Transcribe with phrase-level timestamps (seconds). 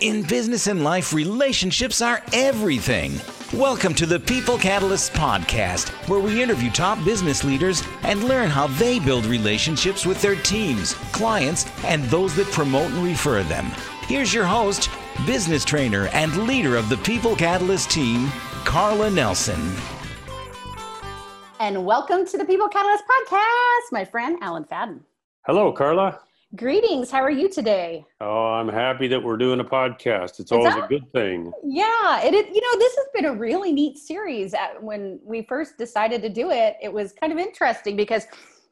[0.00, 3.18] In business and life, relationships are everything.
[3.54, 8.66] Welcome to the People Catalysts podcast, where we interview top business leaders and learn how
[8.66, 13.64] they build relationships with their teams, clients, and those that promote and refer them.
[14.02, 14.90] Here's your host,
[15.24, 18.28] business trainer, and leader of the People Catalyst team,
[18.66, 19.72] Karla Nelson.
[21.58, 25.00] And welcome to the People Catalyst podcast, my friend Allen Fahden.
[25.46, 26.20] Hello, Karla.
[26.56, 27.10] Greetings.
[27.10, 28.06] How are you today?
[28.20, 30.40] Oh, I'm happy that we're doing a podcast.
[30.40, 31.52] It's always a good thing.
[31.62, 32.46] Yeah, it is.
[32.46, 34.54] You know, this has been a really neat series.
[34.80, 38.26] When we first decided to do it, it was kind of interesting because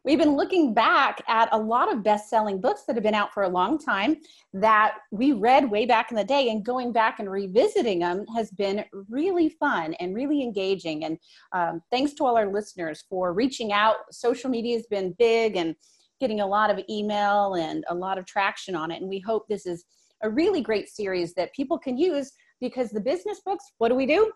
[0.05, 3.43] we've been looking back at a lot of best-selling books that have been out for
[3.43, 4.17] a long time
[4.55, 8.51] that we read way back in the day and going back and revisiting them has
[8.53, 11.19] been really fun and really engaging and
[11.53, 15.75] um, thanks to all our listeners for reaching out social media has been big and
[16.21, 19.01] getting a lot of email and a lot of traction on it.
[19.01, 19.85] And we hope this is
[20.23, 24.07] a really great series that people can use because the business books, what do we
[24.07, 24.33] do?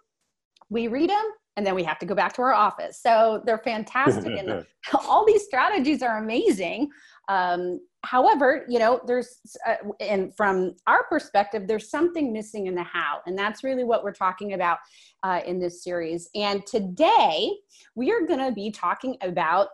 [0.70, 3.00] We read them and then we have to go back to our office.
[3.02, 4.38] So they're fantastic.
[4.38, 6.90] and all these strategies are amazing.
[7.28, 12.84] Um, however, you know, there's, uh, and from our perspective, there's something missing in the
[12.84, 13.20] how.
[13.26, 14.78] And that's really what we're talking about
[15.22, 16.28] uh, in this series.
[16.34, 17.50] And today
[17.94, 19.68] we are going to be talking about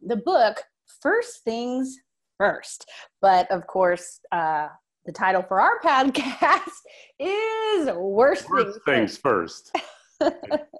[0.00, 0.62] the book
[1.00, 1.96] first things
[2.38, 2.88] first.
[3.20, 4.68] But of course, uh,
[5.04, 6.70] the title for our podcast
[7.18, 9.76] is Worst, Worst Things, things First.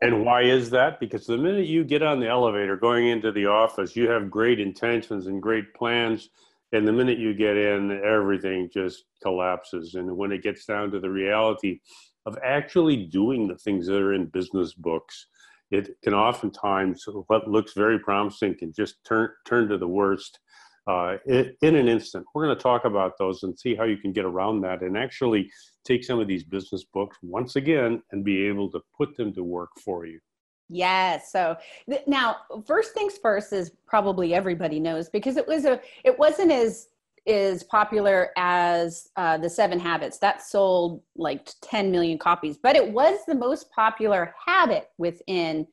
[0.03, 1.01] and why is that?
[1.01, 4.61] Because the minute you get on the elevator going into the office, you have great
[4.61, 6.31] intentions and great plans.
[6.73, 9.95] And the minute you get in, everything just collapses.
[9.95, 11.81] And when it gets down to the reality
[12.25, 15.27] of actually doing the things that are in business books,
[15.73, 20.39] it can oftentimes what looks very promising can just turn turn to the worst
[20.87, 22.27] uh, in, in an instant.
[22.35, 24.97] We're going to talk about those and see how you can get around that and
[24.97, 25.51] actually
[25.85, 29.43] take some of these business books once again and be able to put them to
[29.43, 30.21] work for you.
[30.69, 31.33] Yes.
[31.33, 31.57] So
[31.89, 36.53] th- now, first things first is probably everybody knows because it was a it wasn't
[36.53, 36.89] as
[37.27, 40.19] is popular as uh, the Seven Habits.
[40.19, 45.67] That sold like 10 million copies, but it was the most popular habit within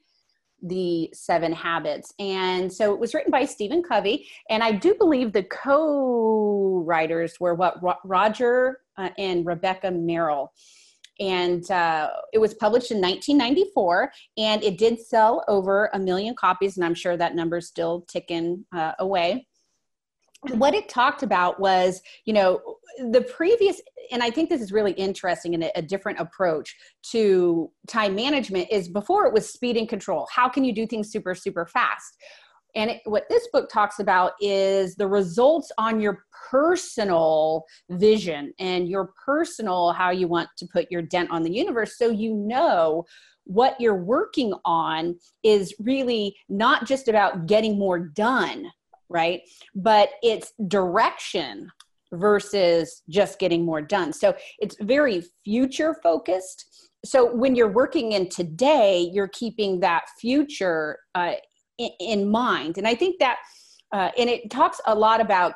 [0.62, 2.14] the Seven Habits.
[2.20, 4.28] And so it was written by Stephen Covey.
[4.50, 10.54] And I do believe the co writers were what Roger uh, and Rebecca Merrill.
[11.20, 16.78] And uh, it was published in 1994, and it did sell over a million copies,
[16.78, 19.46] and I'm sure that number's still ticking uh, away
[20.54, 22.62] what it talked about was you know
[23.12, 28.16] the previous and i think this is really interesting and a, different approach to time
[28.16, 30.28] management is before it was speed and control.
[30.32, 32.16] How can you do things super super fast?
[32.76, 38.88] And it, what this book talks about is the results on your personal vision and
[38.88, 41.98] your personal how you want to put your dent on the universe.
[41.98, 43.06] So you know
[43.46, 48.70] what you're working on is really not just about getting more done
[49.10, 49.42] right?
[49.76, 51.72] But it's direction
[52.12, 54.14] versus just getting more done.
[54.14, 56.90] So it's very future focused.
[57.06, 61.34] So when you're working in today, you're keeping that future uh,
[61.78, 62.78] in, in, mind.
[62.78, 63.38] And I think that,
[63.94, 65.54] uh, and it talks a lot about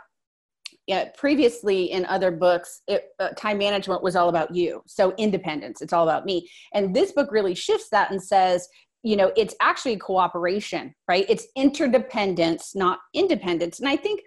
[1.17, 4.81] previously in other books, it, uh, time management was all about you.
[4.85, 6.49] So independence, it's all about me.
[6.73, 8.67] And this book really shifts that and says
[9.03, 11.25] you know it's actually cooperation right?
[11.29, 13.79] It's interdependence not independence.
[13.79, 14.21] And i think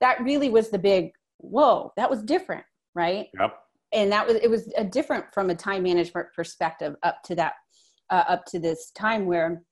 [0.00, 2.64] that really was the big whoa that was different
[2.96, 3.28] right?
[3.38, 3.58] Yep.
[3.92, 7.52] And that was it was a different from a time management perspective up to that
[8.10, 9.62] uh, up to this time where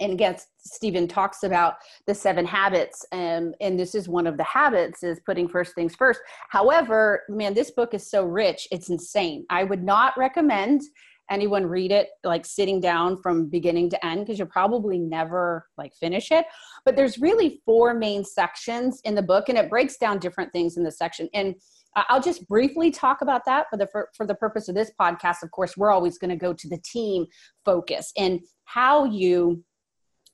[0.00, 1.74] and again stephen talks about
[2.06, 5.94] the seven habits and and this is one of the habits is putting first things
[5.94, 6.20] first.
[6.48, 9.44] However man this book is so rich it's insane.
[9.50, 10.82] I would not recommend
[11.30, 15.94] anyone read it like sitting down from beginning to end because you'll probably never like
[15.94, 16.44] finish it.
[16.84, 20.76] But there's really four main sections in the book and it breaks down different things
[20.76, 21.28] in the section.
[21.34, 21.54] And
[21.96, 25.42] i'll just briefly talk about that for the for, for the purpose of this podcast.
[25.42, 27.26] Of course we're always going to go to the team
[27.64, 29.64] focus and how you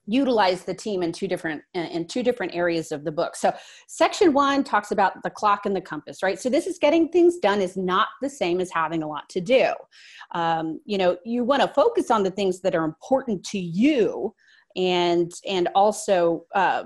[0.07, 3.37] utilize the team in two different in two different areas of the book.
[3.37, 3.53] So
[3.89, 6.39] section one talks about the clock and the compass right?
[6.39, 9.41] So this is getting things done is not the same as having a lot to
[9.41, 9.73] do.
[10.35, 14.35] Um, you know you want to focus on the things that are important to you
[14.77, 16.85] and and also uh,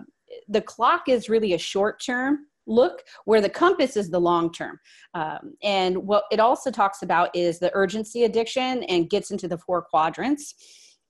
[0.48, 4.78] the clock is really a short term look where the compass is the long term.
[5.14, 9.58] Um, and what it also talks about is the urgency addiction and gets into the
[9.58, 10.54] four quadrants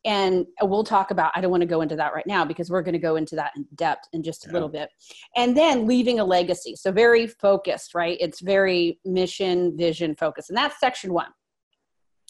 [0.05, 2.83] and we'll talk about i don't want to go into that right now because we're
[2.83, 4.53] going to go into that in depth in just a yeah.
[4.53, 4.91] little bit.
[5.37, 8.17] And then leaving a legacy so very focused right?
[8.21, 11.31] It's very mission vision focused and that's section one.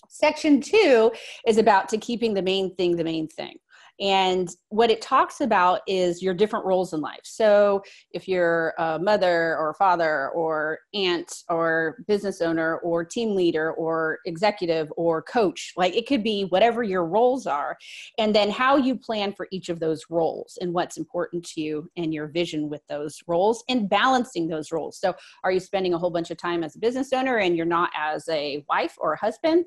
[0.08, 1.12] Section two
[1.46, 3.56] is about to keeping the main thing the main thing
[4.00, 7.20] and what it talks about is your different roles in life.
[7.24, 7.82] So
[8.12, 14.20] if you're a mother or father or aunt or business owner or team leader or
[14.24, 17.76] executive or coach, like it could be whatever your roles are.
[18.18, 21.90] And then how you plan for each of those roles and what's important to you
[21.96, 24.98] and your vision with those roles and balancing those roles.
[24.98, 25.14] So
[25.44, 27.90] are you spending a whole bunch of time as a business owner and you're not
[27.96, 29.66] as a wife or a husband?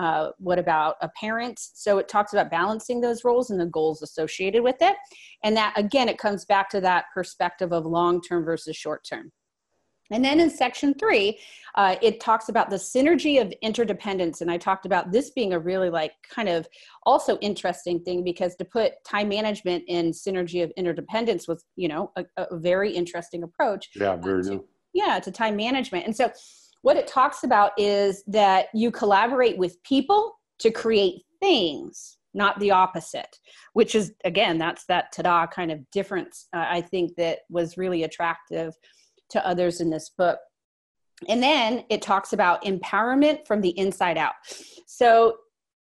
[0.00, 1.58] Uh, what about a parent?
[1.58, 4.96] So it talks about balancing those roles and the goals associated with it.
[5.44, 9.30] And that, again, it comes back to that perspective of long term versus short term.
[10.10, 11.38] And then in section three,
[11.74, 14.40] uh, it talks about the synergy of interdependence.
[14.40, 16.66] And I talked about this being a really like kind of
[17.04, 22.10] also interesting thing because to put time management in synergy of interdependence was, you know,
[22.16, 23.90] a, a very interesting approach.
[23.94, 24.64] Yeah, very uh, to,
[24.94, 26.06] Yeah, to time management.
[26.06, 26.32] And so
[26.82, 32.70] what it talks about is that you collaborate with people to create things not the
[32.70, 33.38] opposite
[33.72, 38.04] which is again that's that ta-da kind of difference uh, i think that was really
[38.04, 38.74] attractive
[39.30, 40.38] to others in this book.
[41.28, 44.34] And then it talks about empowerment from the inside out.
[44.86, 45.36] So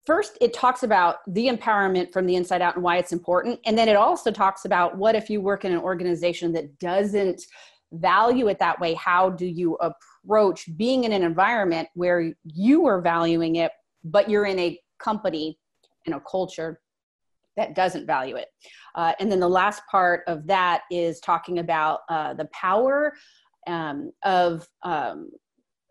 [0.06, 3.58] first it talks about the empowerment from the inside out and why it's important.
[3.64, 7.42] And then it also talks about what if you work in an organization that doesn't
[7.92, 13.00] value it that way how do you approach being in an environment where you are
[13.00, 13.70] valuing it,
[14.02, 15.58] but you're in a company
[16.06, 16.80] and a culture
[17.56, 18.48] that doesn't value it.
[18.94, 23.12] Uh, and then the last part of that is talking about uh, the power
[23.66, 25.30] um, of um,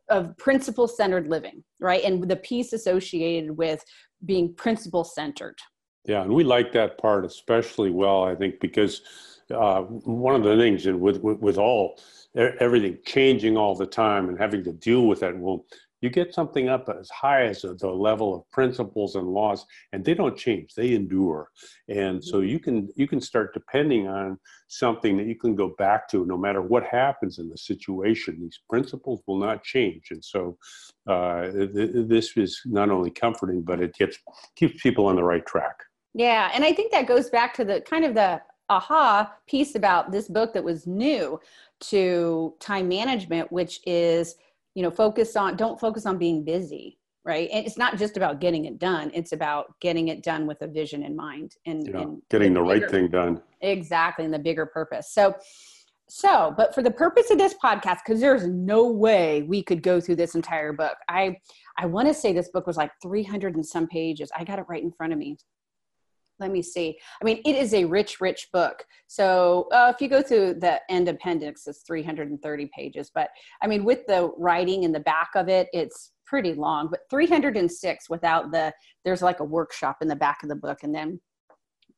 [0.10, 2.04] of principle centered living, right?
[2.04, 3.84] And the piece associated with
[4.26, 5.56] being principle centered.
[6.06, 9.02] Yeah, and we like that part especially well, I think, because
[9.52, 12.00] uh, one of the things, and with, with, with all
[12.36, 15.66] everything changing all the time and having to deal with that, well,
[16.04, 20.14] you get something up as high as the level of principles and laws and they
[20.14, 21.50] don't change they endure.
[21.88, 22.50] And so mm-hmm.
[22.50, 24.38] you can you can start depending on
[24.68, 28.60] something that you can go back to no matter what happens in the situation these
[28.70, 30.08] principles will not change.
[30.12, 30.58] And so
[31.08, 34.18] uh, th- this is not only comforting but it gets
[34.58, 35.78] keeps people on the right track.
[36.14, 38.42] Yeah and i think that goes back to the kind of the
[38.74, 41.40] aha piece about this book that was new
[41.80, 44.36] to time management which is
[44.76, 47.50] you know focus on don't focus on being busy right?
[47.54, 50.68] And it's not just about getting it done it's about getting it done with a
[50.68, 53.42] vision in mind and, yeah, and getting the, the bigger, right thing done.
[53.62, 55.14] Exactly and the bigger purpose.
[55.14, 55.36] So
[56.10, 60.02] so but for the purpose of this podcast because there's no way we could go
[60.02, 61.34] through this entire book i
[61.78, 64.30] i want to say this book was like 300 and some pages.
[64.38, 65.38] I got it right in front of me
[66.44, 67.00] let me see.
[67.22, 68.84] I mean, it is a rich, rich book.
[69.08, 73.10] So uh, if you go through the end appendix, it's 330 pages.
[73.16, 73.30] But
[73.62, 76.90] I mean, with the writing in the back of it, it's pretty long.
[76.92, 78.74] But 306 without the,
[79.06, 81.22] there's like a workshop in the back of the book, and then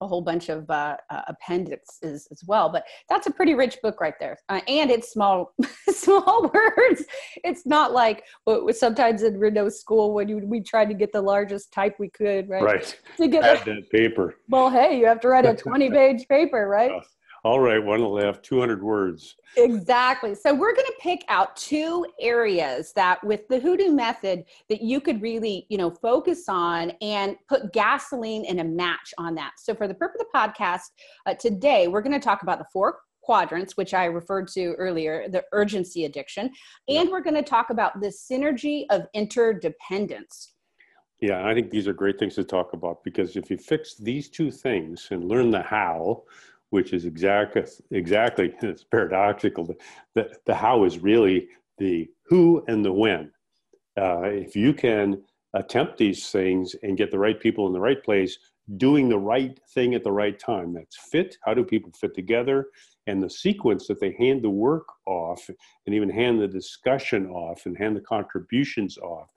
[0.02, 2.70] a whole bunch of uh, uh, appendixes as well.
[2.70, 5.54] But that's a pretty rich book right there, uh, and it's small,
[5.90, 7.04] small words.
[7.44, 11.22] It's not like what sometimes in Renault school when you, we tried to get the
[11.22, 12.64] largest type we could, right?
[12.64, 13.00] Right.
[13.18, 14.36] To get that paper.
[14.50, 16.92] Well, hey, you have to write a twenty-page paper, right?
[17.46, 19.36] All right, one have 200 words.
[19.56, 20.34] Exactly.
[20.34, 24.82] So we're going to pick out two areas that with the Who Do method that
[24.82, 29.52] you could really, you know, focus on and put gasoline and a match on that.
[29.60, 30.86] So for the purpose of the podcast
[31.28, 35.28] uh, today, we're going to talk about the four quadrants, which I referred to earlier,
[35.30, 36.50] the urgency addiction,
[36.88, 40.54] and we're going to talk about the synergy of interdependence.
[41.22, 44.30] Yeah, I think these are great things to talk about because if you fix these
[44.30, 46.24] two things and learn the how,
[46.76, 49.64] which is exactly exactly it's paradoxical.
[50.14, 53.32] The, the how is really the who and the when.
[53.98, 58.04] Uh, if you can attempt these things and get the right people in the right
[58.04, 58.38] place,
[58.76, 60.74] doing the right thing at the right time.
[60.74, 61.38] That's fit.
[61.46, 62.68] How do people fit together?
[63.08, 65.50] And the sequence that they hand the work off
[65.86, 69.30] and even hand the discussion off and hand the contributions off.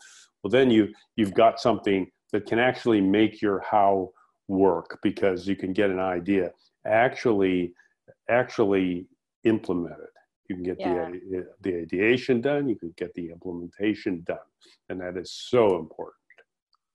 [0.43, 4.11] Well, then you you've got something that can actually make your how
[4.49, 6.51] work because you can get an idea
[6.89, 7.73] actually
[8.29, 9.07] actually
[9.45, 10.09] implemented.
[10.49, 11.11] You can get yeah.
[11.31, 12.69] the the ideation done.
[12.69, 14.39] You can get the implementation done,
[14.89, 16.15] and that is so important.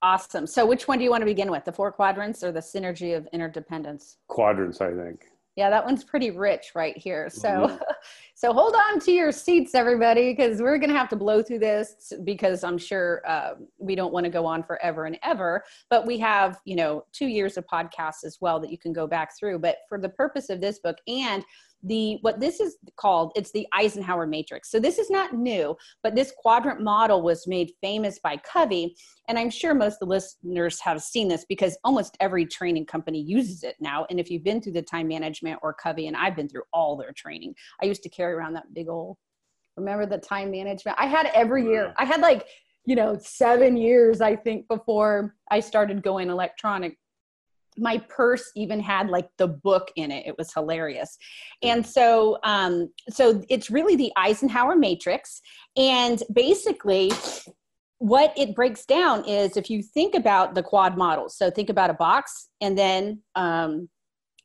[0.04, 0.46] Awesome.
[0.46, 1.64] So, which one do you want to begin with?
[1.64, 4.18] The four quadrants or the synergy of interdependence?
[4.28, 5.28] Quadrants, I think.
[5.56, 7.30] Yeah that one's pretty rich right here.
[7.30, 7.76] So mm-hmm.
[8.36, 11.60] so hold on to your seats everybody because we're going to have to blow through
[11.60, 15.64] this because i'm sure uh, we don't want to go on forever and ever.
[15.90, 19.08] But we have you know two years of podcasts as well that you can go
[19.08, 19.60] back through.
[19.60, 21.44] But for the purpose of this book and
[21.84, 24.72] the what this is called it's the eisenhower matrix.
[24.72, 28.96] So this is not new but this quadrant model was made famous by covey
[29.28, 33.22] and i'm sure most of the listeners have seen this because almost every training company
[33.22, 34.06] uses it now.
[34.10, 36.96] And if you've been through the time management or covey and i've been through all
[36.96, 39.18] their training i used to carry around that big old
[39.76, 40.98] remember the time management?
[41.00, 42.48] I had every year i had like
[42.86, 46.98] you know seven years i think before i started going electronic
[47.78, 50.26] my purse even had like the book in it.
[50.26, 51.18] It was hilarious.
[51.62, 55.42] And so um so it's really the eisenhower matrix.
[55.76, 57.12] And basically
[58.04, 61.90] what it breaks down is if you think about the quad model so think about
[61.90, 63.88] a box and then um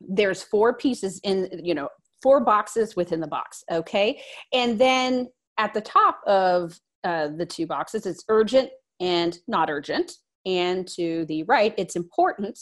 [0.00, 1.88] there's four pieces in you know
[2.22, 4.20] four boxes within the box okay?
[4.52, 8.70] And then at the top of uh, the two boxes it's urgent
[9.00, 10.12] and not urgent.
[10.46, 12.58] And to the right it's important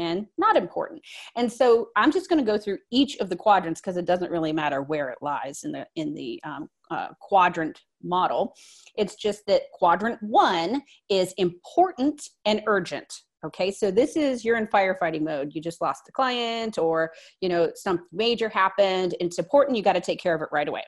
[0.00, 1.02] and not important.
[1.36, 4.30] And so I'm just going to go through each of the quadrants because it doesn't
[4.30, 8.54] really matter where it lies in the in the um, uh, quadrant model.
[8.96, 13.12] It's just that quadrant one is important and urgent.
[13.44, 15.54] Okay, so this is you're in firefighting mode.
[15.54, 19.14] You just lost a client, or you know something major happened.
[19.20, 19.76] It's important.
[19.76, 20.82] You got to take care of it right away.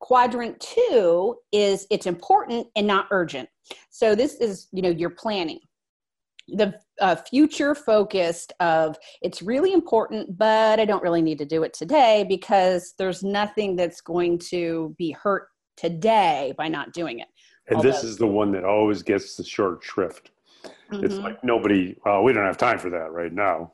[0.00, 3.48] Quadrant two is it's important and not urgent.
[3.90, 5.60] So this is you know you're planning
[6.48, 11.62] the uh, future focused of it's really important but i don't really need to do
[11.62, 15.48] it today because there's nothing that's going to be hurt
[15.80, 17.28] today by not doing it.
[17.68, 20.30] And Although, this is the one that always gets the short shrift.
[20.92, 21.04] Mm-hmm.
[21.04, 23.72] it's like nobody well we don't have time for that right now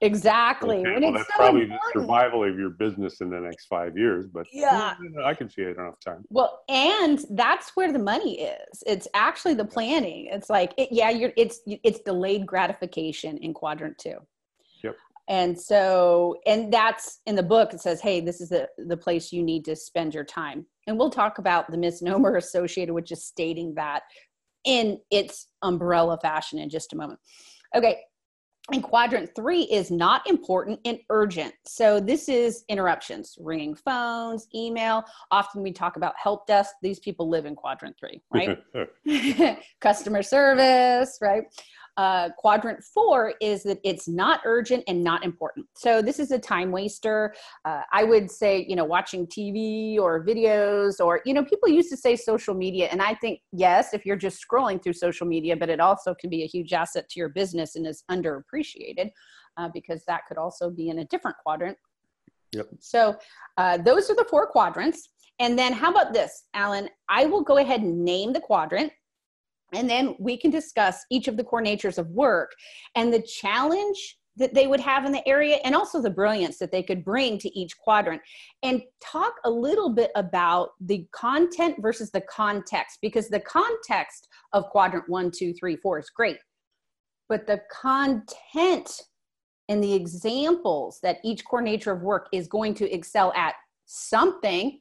[0.00, 0.78] Exactly.
[0.78, 1.94] Okay, well, that's so probably important.
[1.94, 5.62] the survival of your business in the next five years, but yeah, I can see
[5.62, 6.24] it enough time.
[6.30, 8.82] Well, and that's where the money is.
[8.86, 10.28] It's actually the planning.
[10.30, 14.16] It's like, it, yeah, you're, it's, it's delayed gratification in quadrant two.
[14.82, 14.96] Yep.
[15.28, 19.32] And so, and that's in the book, it says, hey, this is the, the place
[19.32, 20.66] you need to spend your time.
[20.86, 24.02] And we'll talk about the misnomer associated with just stating that
[24.64, 27.20] in its umbrella fashion in just a moment.
[27.74, 28.00] Okay,
[28.72, 31.52] and quadrant three is not important and urgent.
[31.66, 35.04] So this is interruptions, ringing phones, email.
[35.30, 36.74] Often we talk about help desk.
[36.80, 38.58] These people live in quadrant three, right?
[39.80, 41.44] Customer service, right?
[41.96, 45.64] Uh, quadrant four is that it's not urgent and not important.
[45.76, 47.34] So this is a time waster.
[47.64, 51.90] Uh, I would say, you know, watching TV or videos, or, you know, people used
[51.90, 52.88] to say social media.
[52.90, 56.30] And I think, yes, if you're just scrolling through social media, but it also can
[56.30, 59.10] be a huge asset to your business and is underappreciated
[59.56, 61.78] uh, because that could also be in a different quadrant.
[62.52, 62.68] Yep.
[62.80, 63.16] So
[63.56, 65.10] uh, those are the four quadrants.
[65.40, 66.88] And then how about this, Allen?
[67.08, 68.92] I will go ahead and name the quadrant
[69.74, 72.52] and then we can discuss each of the core natures of work
[72.94, 76.72] and the challenge that they would have in the area and also the brilliance that
[76.72, 78.20] they could bring to each quadrant.
[78.64, 84.64] And talk a little bit about the content versus the context because the context of
[84.70, 86.38] quadrant one two three four is great
[87.28, 89.02] but the content
[89.68, 93.54] and the examples that each core nature of work is going to excel at
[93.86, 94.80] something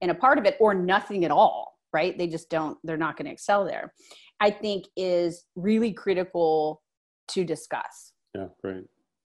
[0.00, 2.18] in a part of it or nothing at all right?
[2.18, 3.94] They just don't they're not going to excel there
[4.40, 6.82] I think is really critical
[7.28, 8.12] to discuss.
[8.34, 8.84] Yeah, great.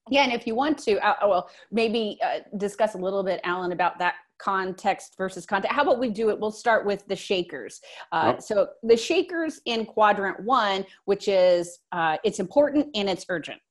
[0.09, 3.71] Yeah, and if you want to, uh, well, maybe uh, discuss a little bit, Allen,
[3.71, 5.71] about that context versus content.
[5.71, 6.39] How about we do it?
[6.39, 7.79] We'll start with the shakers.
[8.11, 8.41] Uh, yep.
[8.41, 13.61] So the shakers in quadrant one, which is uh, it's important and it's urgent.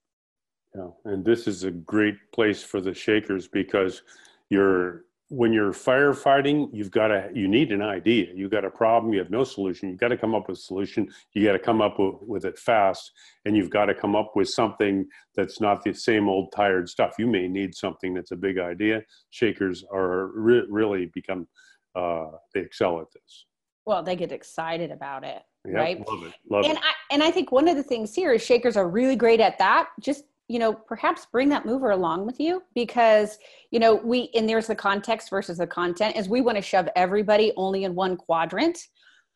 [0.74, 4.02] Yeah, and this is a great place for the shakers because
[4.50, 8.26] you're when you're firefighting, you've got to, you need an idea.
[8.34, 9.88] You've got a problem, you have no solution.
[9.88, 11.08] You've got to come up with a solution.
[11.34, 13.12] You got to come up with, with it fast,
[13.44, 15.06] and you've got to come up with something
[15.36, 17.14] that's not the same old tired stuff.
[17.16, 19.02] You may need something that's a big idea.
[19.30, 21.46] Shakers are re- really become,
[21.94, 23.46] uh, they excel at this.
[23.86, 25.42] Well, they get excited about it.
[25.64, 26.08] Yep, right.
[26.08, 26.32] Love it.
[26.50, 26.82] Love and it.
[26.82, 29.58] I and I think one of the things here is shakers are really great at
[29.58, 29.88] that.
[30.00, 33.38] Just you know perhaps bring that mover along with you because
[33.70, 36.88] you know we and there's the context versus the content is we want to shove
[36.96, 38.76] everybody only in one quadrant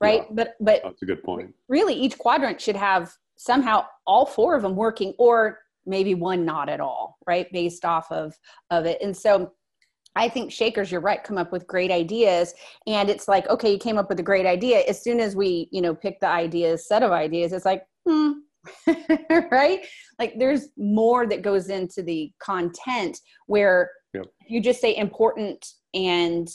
[0.00, 4.26] right yeah, but but that's a good point really each quadrant should have somehow all
[4.26, 8.34] four of them working or maybe one not at all right based off of
[8.70, 9.52] of it and so
[10.16, 12.54] I think shakers, you're right, come up with great ideas.
[12.86, 14.78] And it's like, okay, you came up with a great idea.
[14.88, 18.34] As soon as we, you know, pick the ideas, set of ideas, it's like, hmm,
[19.50, 19.80] right?
[20.18, 24.26] Like there's more that goes into the content where Yep.
[24.46, 26.48] you just say important and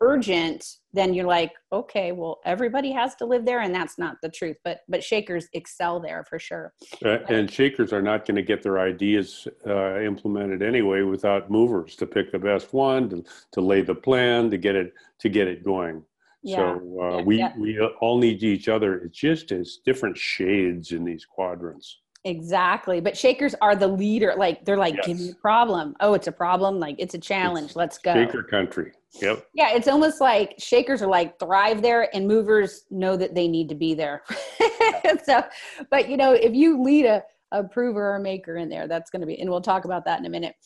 [0.00, 4.28] urgent, then you're like, okay, well, everybody has to live there, and that's not the
[4.28, 4.56] truth.
[4.64, 6.72] But but shakers excel there for sure.
[7.04, 11.96] Uh, and shakers are not going to get their ideas uh, implemented anyway without movers
[11.96, 15.48] to pick the best one, to, to lay the plan, to get it to get
[15.48, 16.02] it going.
[16.44, 16.78] Yeah.
[16.78, 17.52] So uh, Yeah, we yeah.
[17.58, 18.98] we all need each other.
[18.98, 21.98] It's just as different shades in these quadrants.
[22.24, 23.00] Exactly.
[23.00, 24.34] But shakers are the leader.
[24.36, 25.94] Like they're like, give me a problem.
[26.00, 26.78] Oh, it's a problem.
[26.78, 27.76] Like it's a challenge.
[27.76, 28.14] Let's go.
[28.14, 28.92] Shaker country.
[29.20, 29.46] Yep.
[29.54, 33.68] Yeah, it's almost like shakers are like thrive there and movers know that they need
[33.68, 34.22] to be there.
[35.24, 35.44] so,
[35.90, 37.22] but you know, if you lead a,
[37.52, 40.04] a prover or a maker in there, that's going to be, and we'll talk about
[40.06, 40.56] that in a minute.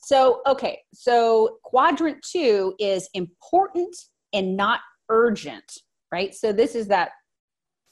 [0.00, 3.94] So, okay, so quadrant two is important
[4.32, 5.80] and not urgent,
[6.12, 6.34] right?
[6.34, 7.10] So, this is that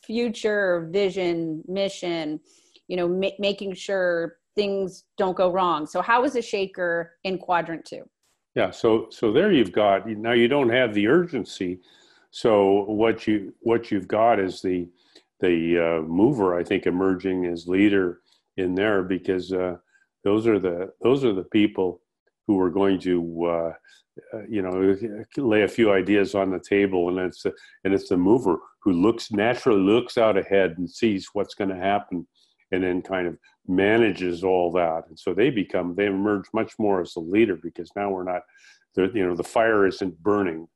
[0.04, 2.40] future vision, mission,
[2.88, 5.86] you know, ma- making sure things don't go wrong.
[5.86, 8.04] So, how is a shaker in quadrant two?
[8.56, 8.70] Yeah.
[8.70, 11.78] So so there you've got now you don't have the urgency.
[12.30, 14.88] So what you what you've got is the
[15.40, 18.22] the uh, mover I think emerging as leader
[18.56, 19.76] in there because uh,
[20.24, 22.00] those are the those are the people
[22.46, 23.72] who are going to uh,
[24.32, 24.96] uh, you know
[25.36, 27.52] lay a few ideas on the table and it's the,
[27.84, 31.76] and it's the mover who looks naturally looks out ahead and sees what's going to
[31.76, 32.26] happen
[32.72, 33.36] and then kind of
[33.68, 37.90] manages all that and so they become they emerge much more as a leader because
[37.96, 38.42] now we're not
[38.94, 40.66] the you know the fire isn't burning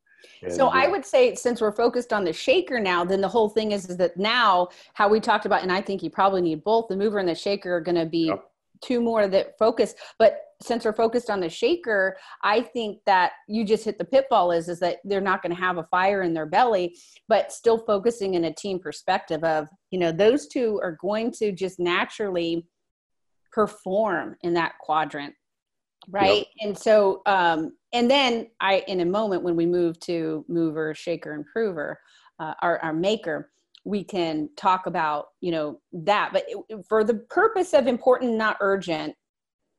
[0.49, 3.49] So I uh, would say since we're focused on the shaker now, then the whole
[3.49, 6.65] thing is, is that now how we talked about, and I think you probably need
[6.65, 8.50] both the mover and the shaker are going to be Yep.
[8.83, 9.95] Two more that focus.
[10.19, 14.53] But since we're focused on the shaker, I think that you just hit the pitfall
[14.53, 16.97] is is that they're not going to have a fire in their belly,
[17.29, 21.53] but still focusing in a team perspective of you know those two are going to
[21.53, 22.67] just naturally
[23.53, 25.35] perform in that quadrant
[26.09, 30.95] right and so um and then i in a moment when we move to mover
[30.95, 31.99] shaker and prover
[32.39, 33.51] uh, our, our maker
[33.85, 38.57] we can talk about you know that but it- for the purpose of important not
[38.61, 39.15] urgent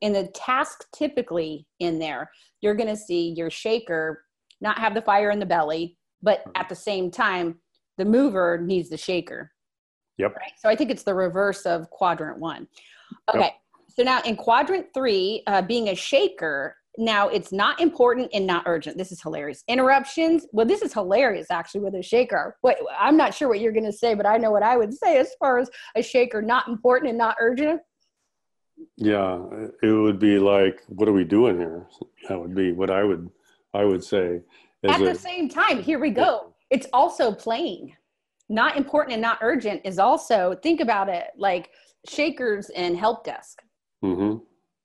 [0.02, 2.30] in the task typically in there
[2.62, 4.24] you're going to see your shaker
[4.60, 7.60] not have the fire in the belly but at the same time
[7.98, 9.52] the mover needs the shaker
[10.18, 10.36] Yep.
[10.36, 12.68] right so i think it's the reverse of quadrant one
[13.34, 13.36] Yep.
[13.36, 13.54] okay
[13.94, 18.64] so now in quadrant three, uh, being a shaker, now it's not important and not
[18.66, 18.98] urgent.
[18.98, 19.64] This is hilarious.
[19.68, 20.46] Interruptions.
[20.52, 22.58] Well, this is hilarious actually with a shaker.
[22.62, 24.94] What I'm not sure what you're going to say, but I know what I would
[24.94, 27.82] say as far as a shaker, not important and not urgent.
[28.98, 29.40] yeah
[29.84, 31.88] it would be like what are we doing here
[32.28, 33.30] that would be what i would
[33.76, 34.42] i would say
[34.88, 36.54] At a- the same time, here we go.
[36.72, 37.96] It's also playing.
[38.50, 41.70] Not important and not urgent is also think about it like
[42.08, 43.62] shakers and help desk.
[44.04, 44.42] Mhm.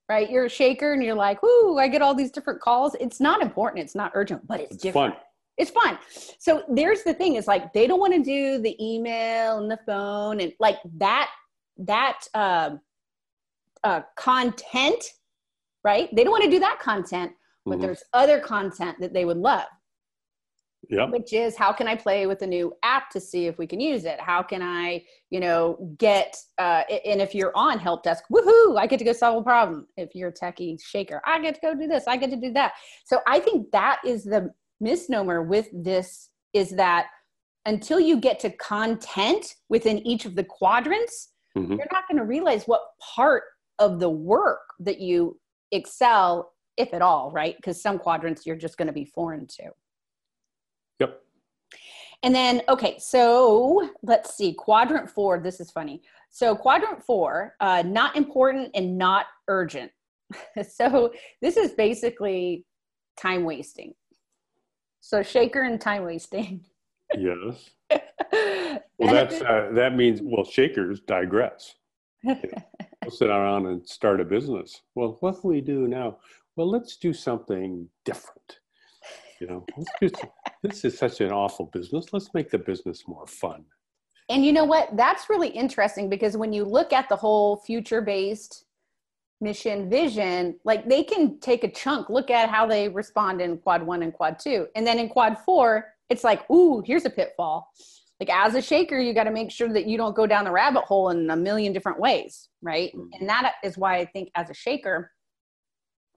[0.09, 3.19] Right, you're a shaker and you're like, "Ooh, I get all these different calls." It's
[3.19, 5.15] not important, it's not urgent, but it's, It's different.
[5.15, 5.23] fun.
[5.57, 5.97] it's fun.
[6.39, 9.79] So there's the thing is like they don't want to do the email and the
[9.85, 11.29] phone and like that
[11.79, 12.79] that um
[13.83, 15.03] uh, content,
[15.83, 16.13] right?
[16.15, 17.31] They don't want to do that content,
[17.65, 17.81] but Mhm.
[17.81, 19.67] there's other content that they would love,
[20.89, 21.09] Yep.
[21.09, 23.79] which is how can I play with a new app to see if we can
[23.79, 24.21] use it?
[24.21, 28.77] How can I, you know, get uh, and if you're on help desk, woohoo!
[28.79, 29.87] I get to go solve a problem.
[29.97, 32.05] If you're a techie shaker, I get to go do this.
[32.07, 32.73] I get to do that.
[33.05, 37.07] So I think that is the misnomer with this is that
[37.65, 41.69] until you get to content within each of the quadrants, Mhm.
[41.77, 43.43] you're not going to realize what part
[43.79, 45.37] of the work that you
[45.71, 47.55] excel, if at all, right?
[47.57, 49.71] Because some quadrants you're just going to be foreign to.
[52.23, 55.39] And then, okay, so let's see, quadrant four.
[55.39, 56.01] This is funny.
[56.29, 59.91] So, quadrant four, uh, not important and not urgent.
[60.69, 62.65] so, this is basically
[63.19, 63.93] time wasting.
[64.99, 66.65] So, shaker and time wasting.
[67.17, 67.69] Yes.
[68.99, 71.75] Well, that's uh, that means well, shakers digress.
[73.03, 74.81] We'll sit around and start a business.
[74.93, 76.17] Well, what can we do now?
[76.57, 78.59] Well, let's do something different.
[79.39, 80.31] You know, let's do some-
[80.63, 82.11] this is such an awful business.
[82.11, 83.65] Let's make the business more fun.
[84.29, 84.95] And you know what?
[84.97, 88.65] That's really interesting because when you look at the whole future based
[89.39, 93.83] mission vision, like they can take a chunk, look at how they respond in quad
[93.83, 94.67] one and quad two.
[94.75, 97.69] And then in quad four, it's like, ooh, here's a pitfall.
[98.19, 100.51] Like as a shaker, you got to make sure that you don't go down the
[100.51, 102.91] rabbit hole in a million different ways, right?
[102.95, 103.09] Mhm.
[103.19, 105.11] And that is why I think as a shaker,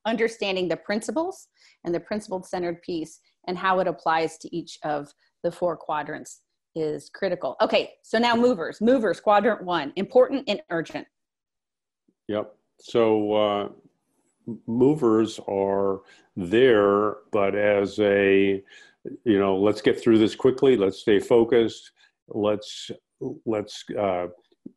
[0.06, 1.48] understanding the principles
[1.84, 6.40] and the principle centered piece and how it applies to each of the four quadrants
[6.74, 7.56] is critical.
[7.60, 11.06] Okay, so now movers, movers, quadrant one, important and urgent.
[12.28, 12.54] Yep.
[12.80, 13.68] So uh,
[14.66, 16.00] movers are
[16.36, 18.62] there, but as a,
[19.24, 20.76] you know, let's get through this quickly.
[20.76, 21.90] Let's stay focused.
[22.28, 22.90] Let's
[23.44, 24.28] let's uh,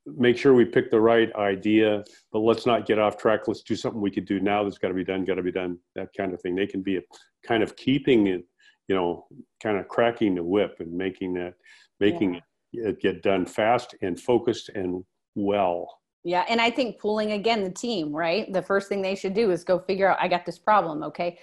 [0.05, 3.47] make sure we pick the right idea, but let's not get off track.
[3.47, 5.51] Let's do something we could do now that's got to be done, got to be
[5.51, 6.55] done, that kind of thing.
[6.55, 7.01] They can be a,
[7.45, 8.43] kind of keeping it,
[8.87, 9.25] you know,
[9.61, 11.53] kind of cracking the whip and making that,
[11.99, 12.89] making yeah.
[12.89, 15.03] it get done fast and focused and
[15.35, 15.87] well.
[16.25, 18.51] Yeah, and I think pulling again the team, right?
[18.51, 21.37] The first thing they should do is go figure out I got this problem, okay?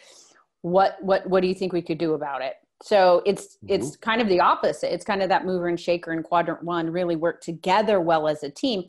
[0.63, 2.55] What what what do you think we could do about it?
[2.83, 3.75] So it's mm-hmm.
[3.75, 4.93] it's kind of the opposite.
[4.93, 8.43] It's kind of that mover and shaker in quadrant 1 really work together well as
[8.43, 8.85] a team.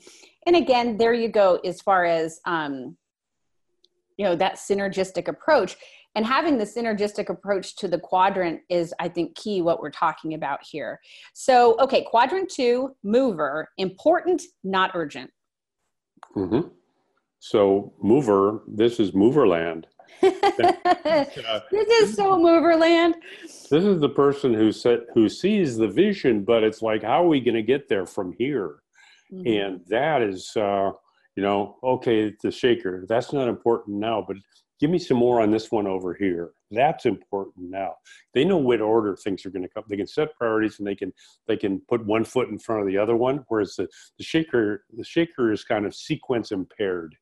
[0.47, 2.97] And again, there you go as far as um
[4.17, 5.77] you know, that synergistic approach
[6.13, 10.33] and having the synergistic approach to the quadrant is i think key what we're talking
[10.33, 10.99] about here
[11.33, 15.31] so okay quadrant two mover important not urgent
[16.35, 16.67] Mm-hmm.
[17.39, 19.85] So mover, this is moverland.
[20.23, 23.13] uh, this is so moverland.
[23.45, 27.27] This is the person who said who sees the vision, but it's like, how are
[27.27, 28.79] we going to get there from here?
[29.31, 29.47] Mm-hmm.
[29.47, 30.91] And that is, uh,
[31.35, 33.05] you know, okay, the shaker.
[33.07, 34.37] That's not important now, but
[34.81, 37.93] give me some more on this one over here that's important now
[38.33, 40.95] they know what order things are going to come they can set priorities and they
[40.95, 41.13] can
[41.47, 44.83] they can put one foot in front of the other one whereas the, the shaker
[44.97, 47.15] the shaker is kind of sequence impaired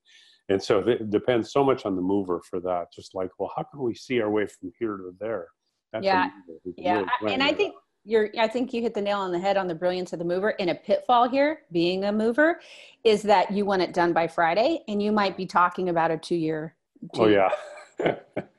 [0.50, 3.64] and so it depends so much on the mover for that just like well how
[3.64, 5.48] can we see our way from here to there?
[5.94, 6.30] That's yeah.
[6.78, 7.74] yeah really and i think
[8.06, 10.26] you're i think you hit the nail on the head on the brilliance of the
[10.26, 12.60] mover in a pitfall here being a mover
[13.04, 16.18] is that you want it done by friday and you might be talking about a
[16.18, 16.76] two year
[17.16, 17.50] oh yeah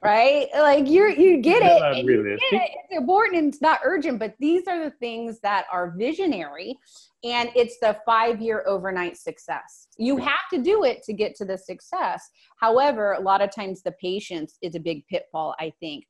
[0.03, 0.48] right?
[0.55, 2.70] Like you're you get it, you get it.
[2.74, 6.76] It's important and it's not urgent but these are the things that are visionary
[7.22, 9.88] and it's the five year overnight success.
[9.98, 12.29] You have to do it to get to the success.
[12.59, 16.05] However a lot of times the patience is a big pitfall i think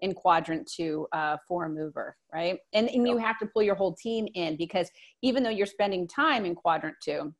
[0.00, 2.58] in quadrant two uh, for a mover right?
[2.72, 4.90] And, and you have to pull your whole team in because
[5.22, 7.32] even though you're spending time in quadrant two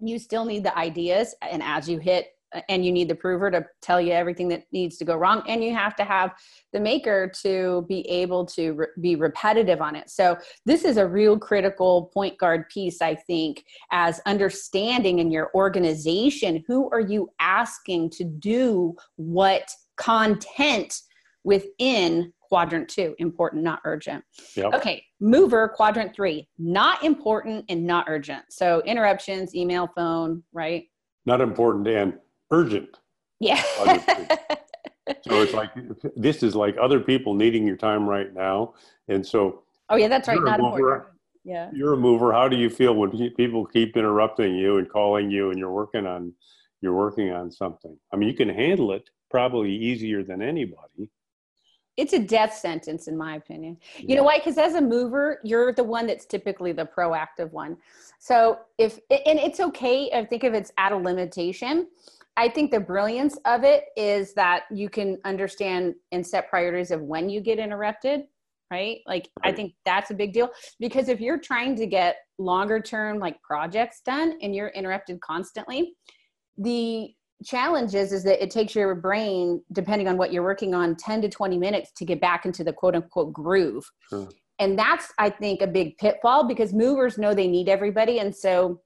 [0.00, 2.31] you still need the ideas and as you hit
[2.68, 5.62] and you need the prover to tell you everything that needs to go wrong and
[5.62, 6.32] you have to have
[6.72, 10.10] the maker to be able to re- be repetitive on it.
[10.10, 15.50] So this is a real critical point guard piece i think as understanding in your
[15.54, 21.00] organization who are you asking to do what content
[21.44, 24.22] within quadrant two important not urgent.
[24.56, 24.74] Yep.
[24.74, 28.44] okay mover quadrant three not important and not urgent.
[28.50, 30.84] So interruptions email phone right?
[31.24, 32.14] Not important and
[32.52, 33.00] urgent.
[33.40, 33.60] Yeah.
[35.22, 35.70] so it's like
[36.16, 38.74] this is like other people needing your time right now,
[39.08, 39.64] and so.
[39.88, 40.40] Oh yeah, that's right.
[40.40, 41.04] Not important.
[41.44, 41.70] Yeah.
[41.74, 42.32] You're a mover.
[42.32, 46.06] How do you feel when people keep interrupting you and calling you, and you're working
[46.06, 46.32] on
[46.80, 47.98] you're working on something?
[48.12, 51.10] I mean, you can handle it probably easier than anybody
[51.96, 54.16] it's a death sentence in my opinion you yeah.
[54.16, 57.76] know why because as a mover you're the one that's typically the proactive one
[58.18, 61.86] so if and it's okay i think if it's at a limitation
[62.36, 67.02] I think the brilliance of it is that you can understand and set priorities of
[67.02, 68.22] when you get interrupted,
[68.70, 69.00] right?
[69.06, 70.48] Like I think that's a big deal
[70.80, 75.94] because if you're trying to get longer term like projects done and you're interrupted constantly,
[76.56, 77.10] the
[77.44, 81.22] challenge is is that it takes your brain depending on what you're working on 10
[81.22, 83.84] to 20 minutes to get back into the quote unquote groove.
[84.08, 84.28] Sure.
[84.58, 88.80] And that's I think a big pitfall because movers know they need everybody and so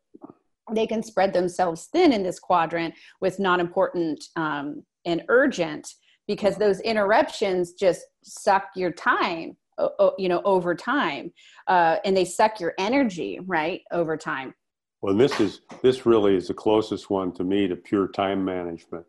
[0.73, 5.95] they can spread themselves thin in this quadrant with not important um, and urgent
[6.27, 9.57] because those interruptions just suck your time
[10.19, 11.33] you know over time
[11.67, 14.55] uh, and they suck your energy right over time.
[15.03, 19.07] Well this is this really is the closest one to me to pure time management.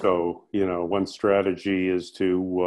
[0.00, 2.62] So you know one strategy is to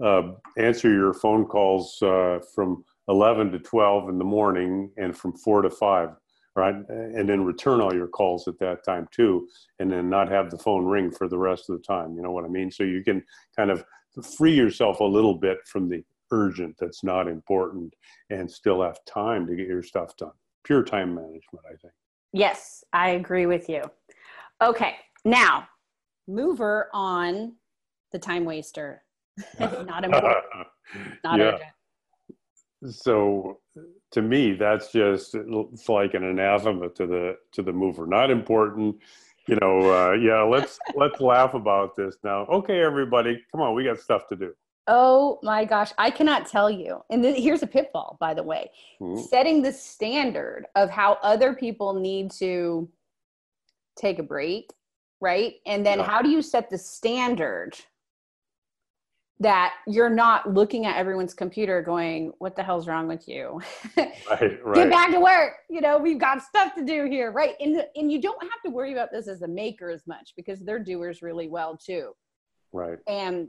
[0.00, 5.16] uh, uh, answer your phone calls uh, from 11 to 12 in the morning and
[5.16, 6.10] from 4 to 5
[6.56, 6.74] right?
[6.88, 10.58] And then return all your calls at that time too, and then not have the
[10.58, 12.14] phone ring for the rest of the time.
[12.14, 12.70] You know what I mean?
[12.70, 13.22] So you can
[13.56, 13.84] kind of
[14.36, 17.94] free yourself a little bit from the urgent that's not important
[18.30, 20.32] and still have time to get your stuff done.
[20.64, 21.94] Pure time management, I think.
[22.32, 23.82] Yes, I agree with you.
[24.62, 25.66] Okay, now
[26.28, 27.54] mover on
[28.12, 29.02] the time waster.
[29.58, 30.44] not important.
[31.24, 31.44] not yeah.
[31.44, 32.94] urgent.
[32.94, 33.58] So
[34.12, 38.06] to me, that's just it's like an anathema to the to the mover.
[38.06, 38.96] Not important,
[39.46, 39.80] you know.
[39.80, 42.46] Uh, yeah, let's let's laugh about this now.
[42.46, 44.52] Okay, everybody, come on, we got stuff to do.
[44.86, 47.02] Oh my gosh, I cannot tell you.
[47.10, 48.70] And th- here's a pitfall, by the way
[49.00, 49.22] mm-hmm.
[49.22, 52.88] setting the standard of how other people need to
[53.96, 54.72] take a break,
[55.20, 55.54] right?
[55.66, 56.06] And then yeah.
[56.06, 57.76] how do you set the standard
[59.40, 63.60] that you're not looking at everyone's computer going, what the hell's wrong with you?
[63.96, 64.12] right,
[64.64, 64.74] right.
[64.74, 65.54] Get back to work.
[65.70, 67.54] You know, we've got stuff to do here, right?
[67.58, 70.60] And, and you don't have to worry about this as a maker as much because
[70.60, 72.12] they're doers really well too.
[72.72, 72.98] Right.
[73.08, 73.48] And